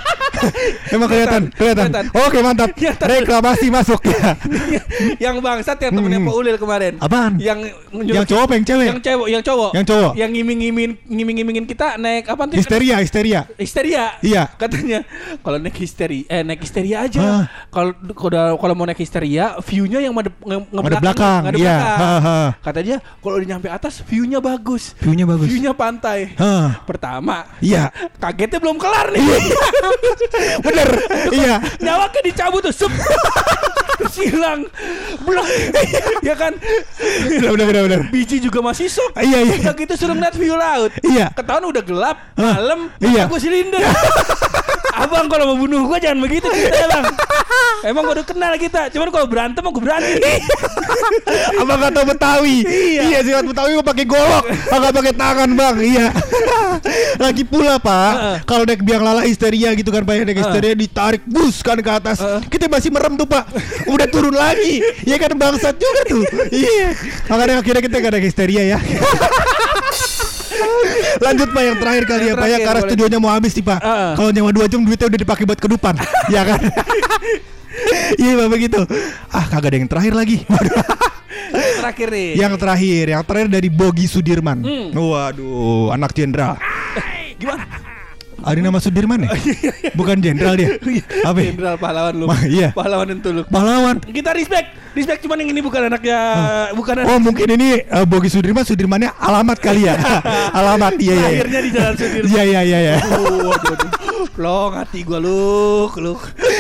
Emang 0.91 1.09
kelihatan, 1.09 1.43
kelihatan. 1.55 2.11
Oke 2.13 2.39
mantap. 2.43 2.75
Reklamasi 2.99 3.71
masuk 3.71 4.01
ya. 4.05 4.35
yang 5.31 5.39
bangsat 5.39 5.79
yang 5.81 5.93
temennya 5.95 6.21
Hmm. 6.23 6.29
Pak 6.29 6.37
Ulil 6.39 6.57
kemarin. 6.59 6.93
Apaan? 6.99 7.39
Yang 7.39 7.73
Yang 7.93 8.27
cowok 8.35 8.49
yang 8.53 8.65
cewek? 8.67 8.87
Yang 8.87 9.01
cewek, 9.03 9.29
yang 9.31 9.43
cowok. 9.43 9.71
Yang 9.73 9.87
cowok. 9.89 10.13
Yang 10.19 10.31
ngiming-ngiming 10.39 10.91
ngiming-ngimingin 11.09 11.65
kita 11.67 11.97
naik 11.97 12.27
apa 12.27 12.43
tuh? 12.51 12.57
Histeria, 12.59 12.97
histeria. 13.01 13.41
Histeria. 13.57 14.05
Iya. 14.21 14.51
Katanya 14.59 15.07
kalau 15.41 15.59
naik 15.63 15.79
histeria 15.79 16.27
eh 16.27 16.43
naik 16.43 16.61
histeria 16.63 17.07
aja. 17.07 17.21
Ah. 17.23 17.45
Kalau 17.71 17.95
kalau 18.43 18.59
kalau 18.59 18.75
mau 18.75 18.83
naik 18.83 18.99
histeria, 18.99 19.55
view-nya 19.61 19.99
yang 19.99 20.11
madep 20.11 20.35
nge- 20.37 20.67
Ngadep 20.69 20.99
belakang, 20.99 21.41
ngadep 21.47 21.59
iya. 21.59 21.77
belakang. 21.77 21.99
Ha, 22.03 22.11
ha. 22.19 22.39
Kata 22.59 22.81
dia 22.83 22.97
kalau 22.99 23.35
udah 23.39 23.49
nyampe 23.49 23.69
atas 23.69 23.95
view-nya 24.03 24.39
bagus. 24.39 24.99
View-nya 24.99 25.23
bagus. 25.23 25.47
View-nya 25.47 25.71
pantai. 25.73 26.35
Hah. 26.35 26.83
Pertama, 26.83 27.47
Iya. 27.59 27.95
kagetnya 28.19 28.59
belum 28.59 28.77
kelar 28.77 29.09
nih. 29.09 29.23
Bener. 30.67 30.89
Iya. 31.33 31.55
Nyawa 31.79 32.11
kan 32.11 32.23
dicabut 32.23 32.61
tuh, 32.61 32.75
sup. 32.75 32.91
Terus 34.03 34.17
hilang. 34.21 34.67
Blok. 35.23 35.47
ya 36.21 36.35
kan? 36.35 36.53
Bener 37.23 37.51
bener 37.53 37.67
bener. 37.69 37.83
bener. 37.87 38.01
Biji 38.11 38.43
juga 38.43 38.59
masih 38.61 38.91
sok. 38.91 39.15
Iya, 39.17 39.39
iya. 39.45 39.55
Udah 39.63 39.75
gitu 39.75 39.95
suruh 39.95 40.13
ngeliat 40.13 40.35
view 40.35 40.59
laut. 40.59 40.91
Iya. 41.01 41.31
Ketahuan 41.31 41.65
udah 41.65 41.83
gelap, 41.83 42.17
malam, 42.35 42.91
Iya. 42.99 43.31
gue 43.31 43.39
silinder. 43.39 43.81
Abang 44.93 45.25
kalau 45.25 45.49
mau 45.49 45.57
bunuh 45.57 45.89
gue 45.89 45.99
jangan 45.99 46.21
begitu 46.21 46.45
kita 46.47 46.77
ya 46.77 46.89
bang. 46.91 47.05
Emang 47.83 48.05
gue 48.05 48.15
udah 48.21 48.27
kenal 48.33 48.55
kita, 48.57 48.83
cuman 48.91 49.09
kalau 49.13 49.27
berantem 49.29 49.63
aku 49.63 49.79
berani. 49.79 50.13
Abang 51.61 51.81
kata 51.81 52.01
Betawi. 52.09 52.65
Iya. 52.65 53.03
Iya, 53.07 53.19
silat 53.23 53.45
Betawi 53.47 53.71
gua 53.77 53.87
pakai 53.87 54.05
golok, 54.09 54.45
agak 54.49 54.91
pakai 54.97 55.15
tangan, 55.15 55.49
Bang. 55.53 55.77
Iya. 55.79 56.07
Lagi 57.25 57.45
pula, 57.47 57.77
Pak, 57.79 58.13
Heeh. 58.17 58.37
kalau 58.49 58.65
naik 58.67 58.83
biang 58.83 59.05
lala 59.05 59.23
histeria 59.23 59.71
gitu 59.77 59.93
kan, 59.93 60.03
Pak, 60.03 60.25
naik 60.25 60.41
histeria 60.41 60.73
ditarik 60.73 61.23
bus 61.29 61.61
kan 61.61 61.79
ke 61.79 61.91
atas. 61.93 62.19
Heeh. 62.19 62.41
Kita 62.49 62.67
masih 62.67 62.91
merem 62.91 63.15
tuh, 63.15 63.29
Pak. 63.29 63.45
Udah 63.87 64.07
turun 64.09 64.35
lagi. 64.35 64.81
Iya 65.05 65.17
kan 65.21 65.37
bangsat 65.37 65.77
juga 65.77 66.01
tuh. 66.09 66.25
Iya. 66.51 66.97
Makanya 67.29 67.61
akhirnya 67.61 67.83
kita 67.85 67.97
gak 68.01 68.13
ada 68.17 68.21
histeria 68.21 68.63
ya. 68.77 68.79
Lanjut 71.23 71.49
Pak 71.53 71.63
yang 71.65 71.77
terakhir 71.81 72.05
kali 72.05 72.25
Yang 72.29 72.37
ya 72.37 72.41
Pak 72.41 72.49
ya 72.49 72.59
Karena 72.61 72.81
studionya 72.85 73.19
mau 73.21 73.33
habis 73.33 73.53
nih 73.57 73.65
Pak 73.65 73.81
Heeh. 73.81 74.13
Kalau 74.17 74.31
nyewa 74.33 74.51
2 74.53 74.73
jam 74.73 74.81
duitnya 74.85 75.07
udah 75.09 75.21
dipakai 75.21 75.45
buat 75.49 75.61
kedupan 75.61 75.95
Ya 76.29 76.43
kan 76.45 76.61
Iya 78.21 78.33
Pak 78.39 78.49
begitu 78.49 78.81
Ah 79.33 79.49
kagak 79.49 79.73
ada 79.73 79.77
yang 79.81 79.91
terakhir 79.91 80.13
lagi. 80.15 80.37
Terakhir 81.53 82.09
nih. 82.15 82.29
Yang 82.39 82.55
terakhir 82.61 83.05
Yang 83.13 83.23
terakhir 83.29 83.49
dari 83.51 83.69
Bogi 83.69 84.07
Sudirman 84.07 84.59
Hmm. 84.63 84.89
Waduh 84.95 85.93
Anak 85.93 86.15
jenderal 86.15 86.57
Ada 88.43 88.59
nama 88.59 88.79
Sudirman 88.79 89.19
ya? 89.23 89.31
Bukan 89.93 90.19
jenderal 90.19 90.55
dia 90.55 90.75
Apa 91.29 91.39
ya? 91.39 91.51
Jenderal 91.51 91.77
pahlawan 91.77 92.15
lu. 92.15 92.27
Ma- 92.27 92.45
iya. 92.45 92.69
Pahlawan 92.71 93.09
itu 93.09 93.31
lu. 93.31 93.43
Pahlawan 93.47 93.97
Kita 93.99 94.31
respect. 94.33 94.75
Respect 94.93 95.25
cuman 95.25 95.41
yang 95.41 95.51
ini 95.51 95.61
bukan 95.61 95.89
anaknya 95.89 96.19
bukan 96.77 97.01
anak 97.01 97.09
Oh 97.09 97.17
mungkin 97.17 97.49
ini 97.49 97.81
uh, 97.87 98.05
Bogi 98.05 98.29
Sudirman 98.29 98.61
Sudirmannya 98.61 99.17
alamat 99.17 99.57
kali 99.57 99.89
ya 99.89 99.97
Alamat 100.59 101.01
iya 101.01 101.09
iya 101.09 101.17
iya. 101.17 101.29
lahirnya 101.33 101.61
di 101.61 101.71
Jalan 101.73 101.95
Sudirman. 101.97 102.29
Iya 102.29 102.43
iya 102.45 102.61
iya 102.63 102.79
iya 102.79 102.95
Oh. 103.09 103.57
Long 104.33 104.73
hati 104.73 105.01
gua 105.03 105.17
lu, 105.17 105.89
lu. 105.97 106.13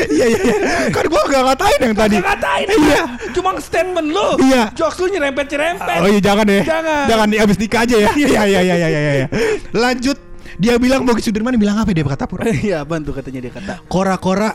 Iya 0.08 0.26
iya 0.28 0.40
iya. 0.40 0.56
Kan 0.90 1.08
gua 1.08 1.22
gak 1.24 1.42
ngatain 1.46 1.80
yang 1.82 1.94
tadi 1.94 2.16
Gak 2.16 2.26
ngatain 2.26 2.66
Iya 2.68 3.00
Cuma 3.32 3.50
statement 3.60 4.08
lu. 4.08 4.28
Iya. 4.40 4.62
Jokes 4.72 4.96
lu 4.96 5.06
nyerempet-nyerempet. 5.10 5.98
Oh 6.00 6.08
iya 6.08 6.20
jangan 6.20 6.44
deh 6.44 6.62
Jangan. 6.64 7.04
Jangan 7.04 7.26
abis 7.36 7.56
nikah 7.58 7.80
aja 7.84 7.96
ya 7.98 8.08
Iya 8.12 8.28
iya 8.28 8.60
iya 8.60 8.74
iya 8.74 8.88
iya 8.88 9.12
iya 9.14 9.26
Lanjut 9.82 10.16
Dia 10.62 10.78
bilang 10.78 11.02
Bogi 11.02 11.26
Sudirman 11.26 11.58
bilang 11.58 11.82
apa 11.82 11.90
dia 11.90 12.06
kata 12.06 12.30
Pur 12.30 12.46
Iya, 12.64 12.86
apaan 12.86 13.02
tuh 13.02 13.10
katanya 13.10 13.42
dia 13.42 13.52
kata. 13.52 13.82
Kora-kora 13.90 14.54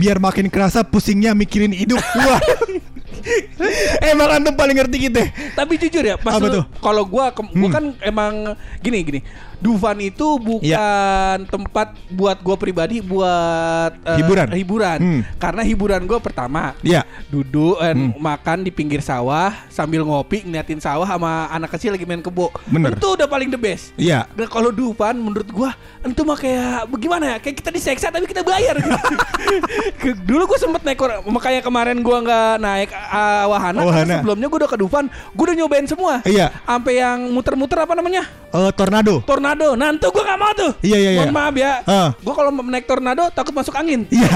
Biar 0.00 0.16
makin 0.16 0.48
kerasa 0.48 0.80
pusingnya 0.82 1.36
mikirin 1.36 1.76
hidup 1.76 2.00
Wah 2.16 2.40
Emang 4.12 4.30
antum 4.32 4.54
paling 4.54 4.78
ngerti 4.78 5.10
kita 5.10 5.22
Tapi 5.52 5.76
jujur 5.76 6.02
ya, 6.02 6.16
pas 6.16 6.38
kalau 6.80 7.02
gua 7.04 7.34
gua 7.34 7.44
Hmm. 7.52 7.72
kan 7.72 7.84
emang 8.00 8.54
gini 8.78 9.02
gini. 9.02 9.20
Dufan 9.56 9.96
itu 9.98 10.36
bukan 10.36 11.38
tempat 11.48 11.96
buat 12.08 12.36
gua 12.38 12.56
pribadi 12.56 13.00
buat 13.00 13.92
eh, 14.04 14.16
Hiburan. 14.20 14.46
Hiburan. 14.52 14.98
Hmm. 15.00 15.20
Karena 15.36 15.62
hiburan 15.62 16.04
gua 16.04 16.20
pertama 16.20 16.76
Iya 16.80 17.02
duduk 17.28 17.80
eh, 17.80 17.94
Hmm. 17.96 18.12
makan 18.16 18.60
di 18.60 18.68
pinggir 18.68 19.00
sawah 19.00 19.48
sambil 19.68 20.04
ngopi 20.04 20.44
ngeliatin 20.44 20.76
sawah 20.76 21.08
sama 21.08 21.48
anak 21.48 21.72
kecil 21.72 21.96
lagi 21.96 22.04
main 22.04 22.20
kebo. 22.20 22.52
Bener. 22.68 22.92
Itu 22.92 23.16
udah 23.16 23.24
paling 23.24 23.48
the 23.48 23.56
best. 23.56 23.96
Iya 23.96 24.28
Dan 24.32 24.46
kalau 24.46 24.68
Dufan 24.68 25.16
menurut 25.16 25.48
gua 25.48 25.72
itu 26.04 26.20
mah 26.20 26.36
kayak 26.36 26.86
bagaimana 26.86 27.24
ya? 27.32 27.36
Kayak 27.40 27.56
kita 27.58 27.70
diseksa 27.72 28.06
tapi 28.12 28.28
kita 28.28 28.44
bayar 28.44 28.76
gitu. 28.76 28.92
Dulu 30.28 30.42
gua 30.46 30.58
sempet 30.60 30.82
naik 30.84 31.00
makanya 31.26 31.60
kemarin 31.64 31.98
gua 32.00 32.18
nggak 32.20 32.52
naik 32.58 32.90
uh, 32.92 33.44
wahana, 33.48 33.80
karena 33.80 33.88
Wahana. 33.88 34.14
sebelumnya 34.20 34.46
gua 34.46 34.58
udah 34.60 34.70
ke 34.70 34.78
Dufan, 34.78 35.04
gua 35.32 35.44
udah 35.48 35.56
nyobain 35.56 35.86
semua. 35.88 36.14
Iya. 36.22 36.52
Sampai 36.62 37.00
yang 37.00 37.32
muter-muter 37.32 37.78
apa 37.80 37.96
namanya? 37.96 38.28
Eh, 38.52 38.70
Tornado 38.76 39.06
Tornado. 39.22 39.45
Nah, 39.54 39.88
itu 39.94 40.08
gua 40.10 40.22
nggak 40.26 40.40
mau 40.40 40.52
tuh. 40.52 40.72
Iya, 40.82 40.96
iya, 40.98 41.10
iya. 41.14 41.20
Mohon 41.22 41.32
maaf 41.32 41.54
ya. 41.54 41.72
Ah. 41.86 42.08
Gua 42.18 42.34
kalau 42.34 42.50
mau 42.50 42.66
naik 42.66 42.86
tornado 42.88 43.24
takut 43.30 43.54
masuk 43.54 43.76
angin. 43.76 44.02
Iya 44.10 44.28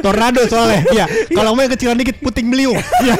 Tornado 0.00 0.42
soalnya 0.44 0.82
Iya 0.90 1.04
Kalau 1.38 1.54
mau 1.54 1.62
yang 1.62 1.72
kecilan 1.72 1.96
dikit 1.96 2.18
puting 2.18 2.50
beliung 2.50 2.76
Iya 3.00 3.16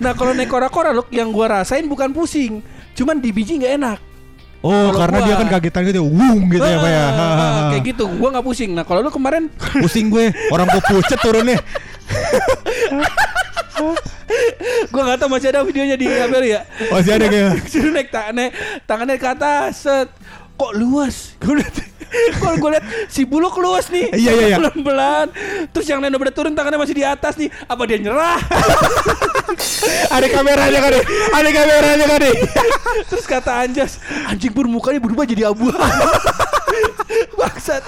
nah, 0.00 0.12
kalau 0.16 0.32
naik 0.32 0.48
kora-kora 0.48 0.90
loh 0.90 1.06
yang 1.12 1.30
gua 1.30 1.60
rasain 1.60 1.84
bukan 1.84 2.10
pusing, 2.10 2.64
cuman 2.96 3.20
di 3.20 3.30
biji 3.30 3.60
nggak 3.60 3.74
enak. 3.76 3.98
Oh 4.64 4.72
Kalau 4.90 4.98
karena 4.98 5.18
gua- 5.20 5.26
dia 5.28 5.34
kan 5.36 5.48
kagetan 5.52 5.82
gitu 5.84 6.02
Wung 6.02 6.48
gitu 6.48 6.64
ya 6.64 6.78
Pak 6.80 6.90
ya 6.90 7.04
ha. 7.06 7.26
Kayak 7.70 7.82
gitu, 7.94 8.04
gua 8.16 8.28
nggak 8.34 8.46
pusing. 8.46 8.70
Nah, 8.74 8.82
kalau 8.82 9.00
lu 9.04 9.10
kemarin 9.12 9.52
Pusing 9.52 10.08
gue 10.08 10.32
Orang 10.50 10.66
gue 10.66 10.82
pucet 10.82 11.18
turunnya 11.20 11.60
gua 14.90 15.02
nggak 15.06 15.18
tahu 15.20 15.30
masih 15.30 15.48
ada 15.52 15.60
videonya 15.62 15.96
di 15.96 16.06
kamera 16.08 16.46
ya. 16.46 16.60
Masih 16.90 17.12
ada 17.14 17.26
kayak 17.28 17.50
Suruh 17.72 17.92
naik 17.92 18.08
tangannya, 18.10 18.46
tangannya 18.88 19.16
ke 19.20 19.28
atas, 19.28 19.84
set. 19.84 20.08
Kok 20.56 20.72
luas? 20.76 21.16
Gue 21.44 21.60
liat, 21.60 21.74
kalau 22.40 22.56
gue 22.56 22.70
liat 22.72 22.86
si 23.12 23.28
buluk 23.28 23.60
luas 23.60 23.92
nih. 23.92 24.08
Iya, 24.14 24.30
iya, 24.32 24.46
iya. 24.54 24.56
Pelan-pelan. 24.56 25.26
Terus 25.74 25.86
yang 25.90 26.00
lain 26.00 26.16
udah 26.16 26.32
turun 26.32 26.54
tangannya 26.56 26.80
masih 26.80 26.96
di 26.96 27.04
atas 27.04 27.36
nih. 27.36 27.52
Apa 27.68 27.82
dia 27.84 27.98
nyerah? 28.00 28.40
Ada 30.16 30.26
kameranya 30.32 30.78
kan 30.80 30.92
Ada 31.34 31.50
kameranya 31.50 32.06
kan 32.08 32.20
Terus 33.10 33.26
kata 33.26 33.52
Anjas, 33.62 33.98
anjing 34.26 34.52
pun 34.54 34.66
mukanya 34.66 34.98
berubah 35.02 35.28
jadi 35.28 35.50
abu. 35.50 35.68
Bangsat. 37.38 37.82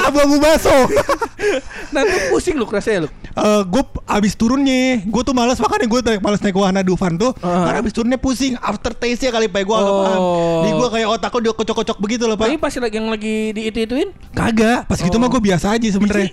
Abu-abu 0.00 0.36
baso 0.38 0.72
Nanti 1.94 2.16
pusing 2.28 2.54
lu 2.54 2.64
rasanya 2.64 3.06
lu. 3.06 3.08
Eh, 3.32 3.62
gue 3.64 3.82
abis 4.04 4.36
turunnya 4.36 5.00
gue 5.00 5.22
tuh 5.24 5.32
malas 5.32 5.56
makanya 5.56 5.88
gue 5.88 6.00
malas 6.20 6.36
naik 6.38 6.52
wahana 6.52 6.84
Dufan 6.84 7.16
tuh 7.16 7.32
Ah. 7.40 7.64
karena 7.64 7.78
abis 7.80 7.92
turunnya 7.92 8.20
pusing 8.20 8.54
after 8.60 8.92
taste 8.92 9.24
nya 9.24 9.32
kali 9.32 9.48
pak 9.48 9.64
gue 9.64 9.72
agak 9.72 9.88
Oh. 9.88 10.00
paham 10.00 10.20
di 10.60 10.70
gue 10.70 10.88
kayak 10.90 11.08
otak 11.10 11.30
gue 11.32 11.48
kocok-kocok 11.50 11.96
begitu 11.96 12.24
loh 12.24 12.36
Tapi 12.36 12.54
pak 12.54 12.60
pas 12.60 12.74
lagi 12.76 12.96
yang 12.96 13.08
lagi 13.08 13.36
di 13.50 13.62
itu 13.66 13.78
ituin, 13.80 14.12
kagak 14.30 14.84
pas 14.84 15.00
gitu 15.00 15.16
Oh. 15.16 15.20
mah 15.20 15.28
gue 15.28 15.40
biasa 15.42 15.72
aja 15.72 15.88
sebenarnya 15.88 16.28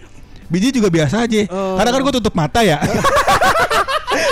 biji 0.49 0.69
juga 0.71 0.89
biasa 0.89 1.23
aja 1.23 1.45
Oh. 1.47 1.77
karena 1.77 1.89
kan 1.89 2.01
gue 2.01 2.13
tutup 2.15 2.33
mata 2.33 2.61
ya 2.61 2.77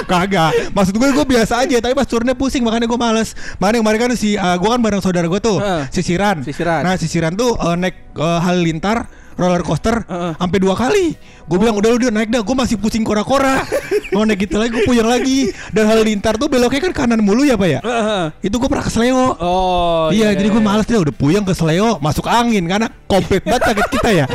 Kagak 0.07 0.71
Maksud 0.71 0.93
gue 0.93 1.09
gue 1.11 1.27
biasa 1.27 1.63
aja 1.63 1.77
Tapi 1.77 1.93
pas 1.93 2.07
turunnya 2.07 2.33
pusing 2.33 2.63
Makanya 2.63 2.87
gue 2.87 2.97
males 2.97 3.35
Makanya 3.57 3.79
kemarin 3.81 3.99
kan 3.99 4.11
si 4.15 4.33
uh, 4.33 4.55
Gue 4.55 4.69
kan 4.69 4.79
bareng 4.79 4.99
saudara 4.99 5.27
gue 5.27 5.37
tuh 5.37 5.59
Heeh. 5.59 5.83
Sisiran 5.91 6.41
Sisiran. 6.41 6.81
Nah 6.81 6.95
sisiran 6.95 7.33
tuh 7.33 7.53
uh, 7.53 7.75
Naik 7.75 8.15
uh, 8.15 8.39
halilintar 8.39 9.05
roller 9.37 9.61
coaster 9.61 10.01
sampai 10.35 10.57
dua 10.57 10.73
kali. 10.73 11.13
Gue 11.47 11.55
bilang 11.55 11.79
udah 11.79 11.95
udah 11.95 12.11
naik 12.11 12.27
dah, 12.27 12.43
gue 12.43 12.55
masih 12.57 12.75
pusing 12.75 13.01
kora-kora. 13.01 13.63
Mau 14.11 14.25
naik 14.25 14.43
gitu 14.43 14.57
lagi, 14.57 14.73
gue 14.73 14.83
puyeng 14.83 15.07
lagi. 15.07 15.47
Dan 15.71 15.87
halilintar 15.87 16.35
tuh 16.35 16.49
beloknya 16.49 16.81
kan 16.83 17.05
kanan 17.05 17.21
mulu 17.21 17.47
ya 17.47 17.55
pak 17.55 17.69
ya. 17.69 17.79
Heeh. 17.79 18.23
Itu 18.43 18.59
gue 18.59 18.67
pernah 18.67 18.83
ke 18.83 18.91
Seleo. 18.91 19.37
Oh 19.37 20.09
iya, 20.11 20.33
jadi 20.33 20.49
gue 20.49 20.59
males 20.59 20.83
deh 20.83 20.99
udah 20.99 21.13
puyeng 21.13 21.45
ke 21.45 21.53
Seleo 21.53 22.01
masuk 22.01 22.27
angin 22.27 22.67
karena 22.67 22.91
komplit 23.07 23.45
banget 23.45 23.63
sakit 23.63 23.87
kita 23.87 24.09
ya. 24.11 24.25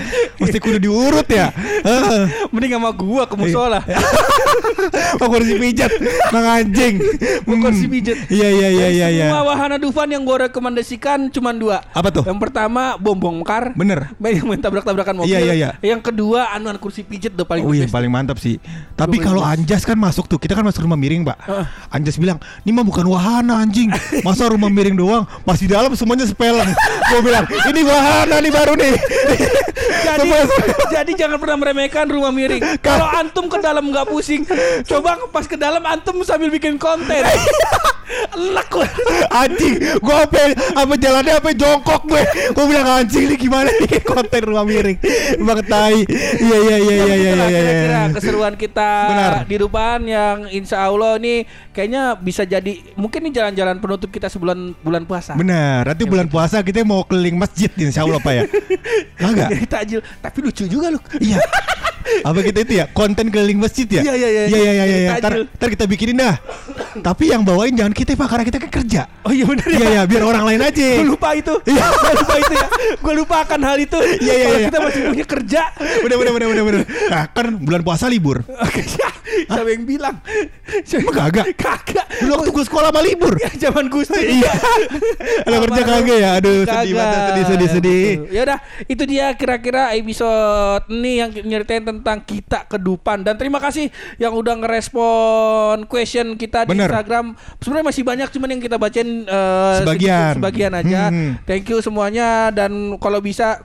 Mesti 0.40 0.56
kudu 0.56 0.78
diurut 0.80 1.28
ya. 1.28 1.52
Heeh. 1.84 2.48
Mending 2.48 2.72
sama 2.78 2.90
gua 2.94 3.28
ke 3.28 3.34
musola. 3.36 3.84
Mau 5.20 5.28
kursi 5.28 5.54
pijat, 5.56 5.92
mang 6.30 6.46
anjing. 6.60 6.94
Mau 7.44 7.56
kursi 7.60 7.84
Hmm. 7.84 7.92
pijat. 7.92 8.16
Iya 8.28 8.48
iya 8.48 8.68
iya 8.68 8.88
iya 8.88 9.06
iya. 9.10 9.26
Semua 9.28 9.42
wahana 9.44 9.76
Dufan 9.76 10.08
yang 10.08 10.22
gue 10.22 10.48
rekomendasikan 10.48 11.28
cuma 11.28 11.52
dua. 11.52 11.84
Apa 11.92 12.08
tuh? 12.08 12.24
Yang 12.24 12.38
pertama 12.40 12.96
bom 12.96 13.16
bongkar. 13.16 13.74
Bener. 13.74 14.12
Yang 14.16 14.46
main 14.48 14.60
tabrak-tabrakan 14.92 15.14
mobil. 15.24 15.32
Iya, 15.32 15.38
iya, 15.40 15.54
iya. 15.56 15.70
Yang 15.80 16.12
kedua 16.12 16.52
anuan 16.52 16.76
kursi 16.76 17.02
pijet 17.02 17.32
udah 17.34 17.48
paling 17.48 17.64
Oh 17.64 17.72
iya 17.72 17.88
paling 17.88 18.12
mantap 18.12 18.36
sih. 18.38 18.60
Tapi 18.94 19.18
kalau. 19.18 19.40
Anjas 19.42 19.82
kan 19.82 19.98
masuk 19.98 20.30
tuh, 20.30 20.38
kita 20.38 20.54
kan 20.54 20.62
masuk 20.62 20.86
rumah 20.86 20.96
miring, 20.96 21.26
Pak. 21.26 21.38
Heeh. 21.44 21.66
Anjas 21.90 22.16
bilang, 22.16 22.38
"Ini 22.62 22.70
mah 22.72 22.84
bukan 22.86 23.04
wahana 23.08 23.60
anjing. 23.60 23.90
Masa 24.22 24.48
rumah 24.48 24.70
miring 24.70 24.96
doang? 24.96 25.24
Masih 25.42 25.66
dalam 25.66 25.92
semuanya 25.98 26.24
sepeleng." 26.28 26.70
Gue 27.10 27.20
bilang, 27.20 27.44
"Ini 27.48 27.80
wahana 27.82 28.36
nih 28.38 28.52
baru 28.52 28.72
nih." 28.78 28.94
Jadi, 30.02 30.28
jadi 30.92 31.12
jangan 31.14 31.38
pernah 31.40 31.56
meremehkan 31.58 32.06
rumah 32.10 32.30
miring. 32.34 32.62
Kalau 32.84 33.06
antum 33.06 33.48
ke 33.48 33.58
dalam 33.58 33.88
nggak 33.88 34.06
pusing, 34.08 34.44
coba 34.84 35.18
pas 35.30 35.46
ke 35.48 35.56
dalam 35.56 35.82
antum 35.88 36.20
sambil 36.22 36.52
bikin 36.52 36.76
konten. 36.76 37.22
Enak 38.32 38.66
gue. 38.68 38.88
anjing, 39.32 39.74
gue 40.00 40.16
apa 40.16 40.40
apa 40.76 40.94
jalannya 40.96 41.34
apa 41.38 41.50
jongkok 41.56 42.02
gue. 42.08 42.22
Gue 42.52 42.64
bilang 42.68 42.86
anjing 43.02 43.24
ini 43.28 43.36
gimana 43.36 43.68
nih 43.68 44.00
konten 44.12 44.40
rumah 44.44 44.64
miring. 44.64 44.98
Bang 45.40 45.60
tai. 45.64 46.04
Iya 46.38 46.58
iya 46.58 46.76
iya 46.76 46.94
iya 46.94 47.04
iya 47.04 47.16
iya. 47.16 47.32
iya. 47.32 47.60
Kira-kira 47.62 48.00
keseruan 48.16 48.54
kita 48.56 48.90
Benar. 49.08 49.32
di 49.48 49.56
depan 49.56 49.98
yang 50.04 50.36
insya 50.52 50.84
Allah 50.84 51.16
nih 51.16 51.44
kayaknya 51.72 52.16
bisa 52.20 52.44
jadi 52.44 52.72
mungkin 52.96 53.24
nih 53.28 53.32
jalan-jalan 53.42 53.76
penutup 53.80 54.10
kita 54.12 54.28
sebulan 54.28 54.76
bulan 54.84 55.02
puasa. 55.08 55.32
Benar, 55.34 55.88
nanti 55.88 56.04
bulan 56.04 56.28
puasa 56.28 56.60
kita 56.60 56.84
mau 56.84 57.04
keliling 57.08 57.36
masjid 57.40 57.70
insya 57.80 58.04
Allah 58.04 58.20
Pak 58.20 58.32
ya. 58.32 58.42
Kagak? 59.22 59.48
Jadi 59.52 59.66
takjil, 59.66 60.00
tapi 60.20 60.38
lucu 60.44 60.64
juga 60.68 60.92
lu. 60.92 61.00
Iya. 61.20 61.40
Apa 62.26 62.42
kita 62.42 62.66
itu 62.66 62.72
ya 62.82 62.90
konten 62.90 63.30
keliling 63.30 63.62
masjid 63.62 63.86
ya? 63.86 64.02
Iya, 64.02 64.14
iya, 64.18 64.28
iya. 64.28 64.42
Iya 64.46 64.58
iya 64.58 64.72
iya 64.72 64.98
iya. 65.06 65.10
Ntar 65.22 65.68
kita 65.70 65.84
bikinin 65.86 66.18
dah. 66.18 66.36
Tapi 67.06 67.32
yang 67.32 67.42
bawain 67.42 67.72
jangan 67.72 67.94
kita 67.96 68.12
pak 68.14 68.28
karena 68.28 68.44
kita 68.44 68.58
kan 68.60 68.70
kerja. 68.70 69.02
Oh 69.24 69.32
iya 69.32 69.44
benar 69.48 69.66
Iya 69.68 69.86
iya 69.88 70.02
biar 70.04 70.22
orang 70.26 70.44
lain 70.44 70.60
aja. 70.60 70.86
Gue 71.00 71.08
lupa 71.08 71.28
itu. 71.32 71.54
Iya. 71.64 71.84
Gue 72.02 72.12
lupa 72.20 72.34
itu 72.36 72.52
ya. 72.52 72.66
Gue 73.00 73.14
lupa 73.16 73.36
akan 73.48 73.60
hal 73.64 73.76
itu. 73.80 73.98
Iya, 74.20 74.34
iya, 74.34 74.48
iya. 74.48 74.66
kita 74.68 74.78
masih 74.82 75.00
punya 75.08 75.26
kerja. 75.26 75.62
Bener 75.78 76.16
bener 76.20 76.32
bener 76.36 76.48
bener 76.52 76.64
bener. 76.64 76.82
Nah 77.08 77.22
kan 77.32 77.46
bulan 77.56 77.80
puasa 77.80 78.06
libur. 78.12 78.44
Oke, 78.44 78.82
siapa 78.92 79.68
yang 79.68 79.84
bilang? 79.88 80.16
Siapa- 80.84 81.12
kagak? 81.12 81.46
Kagak. 81.56 82.06
Dulu 82.20 82.32
waktu 82.38 82.50
gue 82.52 82.64
sekolah 82.68 82.88
mah 82.92 83.04
libur. 83.04 83.34
Ya, 83.40 83.50
zaman 83.68 83.88
Gusti. 83.88 84.42
Iya. 84.42 84.52
Ada 85.48 85.56
kerja 85.68 85.82
kagak 85.82 86.18
ya? 86.20 86.30
Aduh 86.38 86.62
sedih 86.68 86.92
banget 86.96 87.20
sedih 87.22 87.44
sedih 87.48 87.68
sedih. 87.68 88.06
Ya 88.28 88.40
udah, 88.44 88.58
itu 88.84 89.02
dia 89.08 89.26
kira-kira 89.36 89.94
episode 89.96 90.84
ini 90.92 91.12
yang 91.24 91.30
nyeritain 91.32 91.84
tentang 91.84 92.20
kita 92.22 92.68
kedupan 92.68 93.24
dan 93.24 93.34
terima 93.40 93.58
kasih 93.58 93.88
yang 94.20 94.32
udah 94.36 94.54
ngerespon 94.60 95.86
question 95.88 96.34
kita 96.36 96.64
di 96.66 96.81
Bener. 96.82 96.90
Instagram. 96.90 97.26
Sebenarnya 97.62 97.86
masih 97.86 98.02
banyak 98.02 98.28
cuman 98.34 98.48
yang 98.50 98.62
kita 98.62 98.76
bacain 98.76 99.08
eh, 99.24 99.74
Sebagian. 99.82 100.18
sedikit, 100.18 100.36
sebagian 100.42 100.72
aja. 100.74 101.02
Hmm. 101.08 101.30
Thank 101.46 101.70
you 101.70 101.78
semuanya 101.78 102.50
dan 102.50 102.98
kalau 102.98 103.22
bisa 103.22 103.62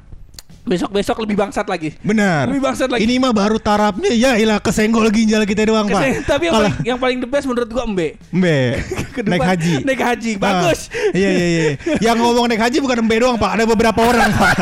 Besok-besok 0.67 1.23
lebih 1.23 1.39
bangsat 1.39 1.63
lagi. 1.63 1.95
Benar. 2.03 2.51
Lebih 2.51 2.59
bangsat 2.61 2.91
lagi. 2.91 3.01
Ini 3.01 3.17
mah 3.17 3.31
baru 3.31 3.55
tarapnya 3.55 4.11
ya 4.11 4.35
ilah 4.35 4.59
kesenggol 4.59 5.07
ginjal 5.09 5.47
kita 5.47 5.63
doang, 5.63 5.87
Pak. 5.87 5.95
Keseng- 5.97 6.23
Tapi 6.27 6.43
yang 6.43 6.53
paling, 6.53 6.73
yang 6.83 6.97
paling 6.99 7.17
the 7.23 7.29
best 7.29 7.47
menurut 7.47 7.71
gua 7.71 7.87
Embe. 7.87 8.19
Mbe, 8.29 8.59
Ke 9.15 9.23
naik 9.23 9.47
haji. 9.47 9.73
Naik 9.81 10.01
haji. 10.03 10.31
Ah, 10.35 10.41
Bagus. 10.43 10.79
iya 11.15 11.29
iya 11.31 11.47
iya. 11.47 11.63
Yang 12.03 12.17
ngomong 12.19 12.45
naik 12.51 12.61
haji 12.61 12.77
bukan 12.83 12.99
Mbe 13.07 13.15
doang, 13.17 13.37
Pak. 13.39 13.51
Ada 13.55 13.63
beberapa 13.63 13.99
orang, 14.03 14.29
Pak. 14.29 14.55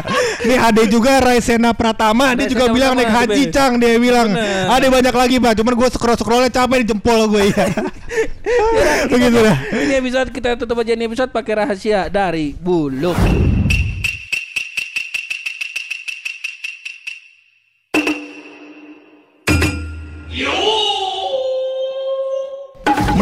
Nih 0.45 0.59
ada 0.61 0.83
juga 0.85 1.17
Raisena 1.17 1.73
Pratama, 1.73 2.31
dia 2.31 2.45
Raisena 2.45 2.51
juga 2.53 2.65
bilang 2.69 2.93
naik 2.93 3.09
Pratama, 3.09 3.25
haji, 3.33 3.41
Be. 3.41 3.51
Cang. 3.51 3.73
Dia 3.81 3.97
bilang. 3.97 4.27
Bener. 4.29 4.65
Ada 4.69 4.87
banyak 4.93 5.15
lagi, 5.17 5.35
Pak. 5.41 5.53
Cuman 5.57 5.73
gue 5.73 5.87
scroll-scrollnya 5.89 6.51
capek 6.53 6.77
di 6.81 6.87
jempol 6.93 7.19
gue 7.27 7.43
ya. 7.49 7.65
Begitu 9.11 9.37
dah. 9.41 9.57
Ini 9.73 9.93
episode 9.97 10.29
kita 10.29 10.53
tutup 10.55 10.77
aja 10.77 10.93
ini 10.93 11.09
episode 11.09 11.33
pakai 11.33 11.65
rahasia 11.65 12.07
dari 12.07 12.53
Buluk. 12.53 13.17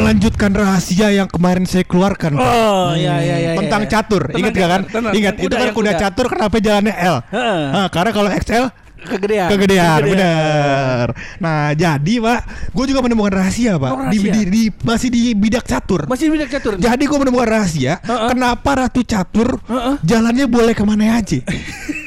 Melanjutkan 0.04 0.52
rahasia 0.52 1.08
yang 1.16 1.28
kemarin 1.32 1.64
saya 1.64 1.88
keluarkan. 1.88 2.36
Pak. 2.36 2.44
Oh, 2.44 2.92
iya, 2.94 3.16
iya, 3.24 3.36
iya, 3.40 3.52
Tentang 3.56 3.88
iya. 3.88 3.90
catur. 3.90 4.22
Tentang 4.28 4.40
Ingat 4.44 4.54
gak 4.54 4.70
kan? 4.70 4.82
catur, 4.84 5.12
Ingat 5.16 5.34
itu 5.40 5.54
kan 5.56 5.64
yang 5.64 5.76
kuda 5.76 5.92
kuda. 5.96 6.02
catur 6.04 6.26
kenapa 6.28 6.56
jalannya 6.60 6.94
L? 6.94 7.18
Heeh. 7.32 7.86
Karena 7.88 8.12
kalau 8.12 8.30
XL 8.30 8.66
Kegedean. 9.04 9.48
kegedean, 9.50 10.00
benar. 10.02 11.08
Nah, 11.38 11.72
jadi 11.72 12.14
Pak, 12.18 12.40
gue 12.72 12.86
juga 12.88 13.00
menemukan 13.02 13.34
rahasia 13.34 13.76
Pak. 13.76 13.90
Oh, 13.90 14.00
Di, 14.08 14.18
rahasia. 14.18 14.34
di, 14.34 14.42
di- 14.48 14.72
masih 14.80 15.10
di 15.10 15.22
bidak 15.34 15.64
catur. 15.64 16.08
Masih 16.08 16.28
bidak 16.28 16.50
catur. 16.50 16.76
Jadi 16.76 17.04
gue 17.04 17.18
menemukan 17.18 17.50
rahasia 17.50 18.00
Heeh. 18.00 18.30
kenapa 18.30 18.70
Ratu 18.78 19.02
Catur 19.02 19.60
Heeh. 19.62 19.96
jalannya 20.02 20.46
boleh 20.46 20.72
ke 20.72 20.84
mana 20.84 21.16
aja. 21.16 21.40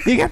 Iya 0.06 0.16
kan? 0.22 0.30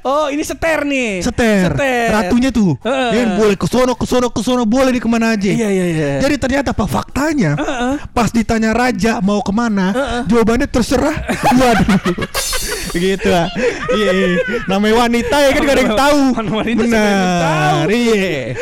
Oh, 0.00 0.30
ini 0.30 0.40
seter 0.40 0.86
nih. 0.86 1.20
Seter. 1.20 1.74
Ratunya 2.08 2.48
tuh. 2.48 2.78
Heeh. 2.80 3.08
Dia 3.10 3.22
boleh 3.34 3.54
ke 3.54 3.66
sono 3.66 3.92
ke 3.92 4.06
sono 4.06 4.30
ke 4.30 4.40
sono 4.40 4.62
boleh 4.62 4.90
di 4.90 5.02
ke 5.02 5.06
mana 5.06 5.34
aja. 5.34 5.50
Iya, 5.50 5.68
iya, 5.68 5.86
iya. 5.88 6.08
Jadi 6.18 6.38
ternyata 6.38 6.70
apa 6.70 6.86
faktanya? 6.86 7.58
Heeh. 7.58 7.92
Pas 8.08 8.30
ditanya 8.30 8.70
raja 8.70 9.18
mau 9.18 9.42
ke 9.42 9.50
mana, 9.50 9.90
Heeh. 9.90 10.22
jawabannya 10.24 10.66
terserah. 10.66 11.18
Waduh. 11.50 11.98
gitu 12.94 13.28
lah. 13.28 13.46
Iya, 13.92 14.10
iya. 14.12 14.26
Namanya 14.68 14.94
wanita 15.06 15.36
ya 15.40 15.50
kan 15.52 15.60
gak 15.64 15.74
ada 15.76 15.82
yang 15.82 15.96
tahu. 15.98 16.20
Wanita? 16.48 16.82
Benar. 16.84 17.84
Iya. 17.88 18.56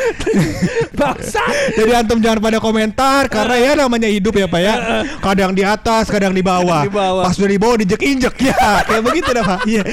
Bangsa. 0.97 1.43
Jadi 1.77 1.91
antum 1.93 2.19
jangan 2.19 2.39
pada 2.41 2.57
komentar 2.57 3.29
karena 3.29 3.55
ya 3.55 3.71
namanya 3.77 4.09
hidup 4.09 4.33
ya 4.35 4.47
Pak 4.49 4.61
ya. 4.61 4.75
Kadang 5.21 5.51
di 5.53 5.63
atas, 5.63 6.09
kadang 6.09 6.33
di 6.33 6.41
bawah. 6.41 6.83
Kadang 6.83 6.91
di 6.91 6.97
bawah. 6.97 7.23
Pas 7.23 7.35
udah 7.37 7.51
di 7.51 7.59
bawah 7.61 7.77
dijek-injek 7.79 8.35
ya. 8.41 8.83
Kayak 8.83 9.03
begitu 9.05 9.29
dah 9.31 9.45
Pak. 9.45 9.59
Iya. 9.69 9.83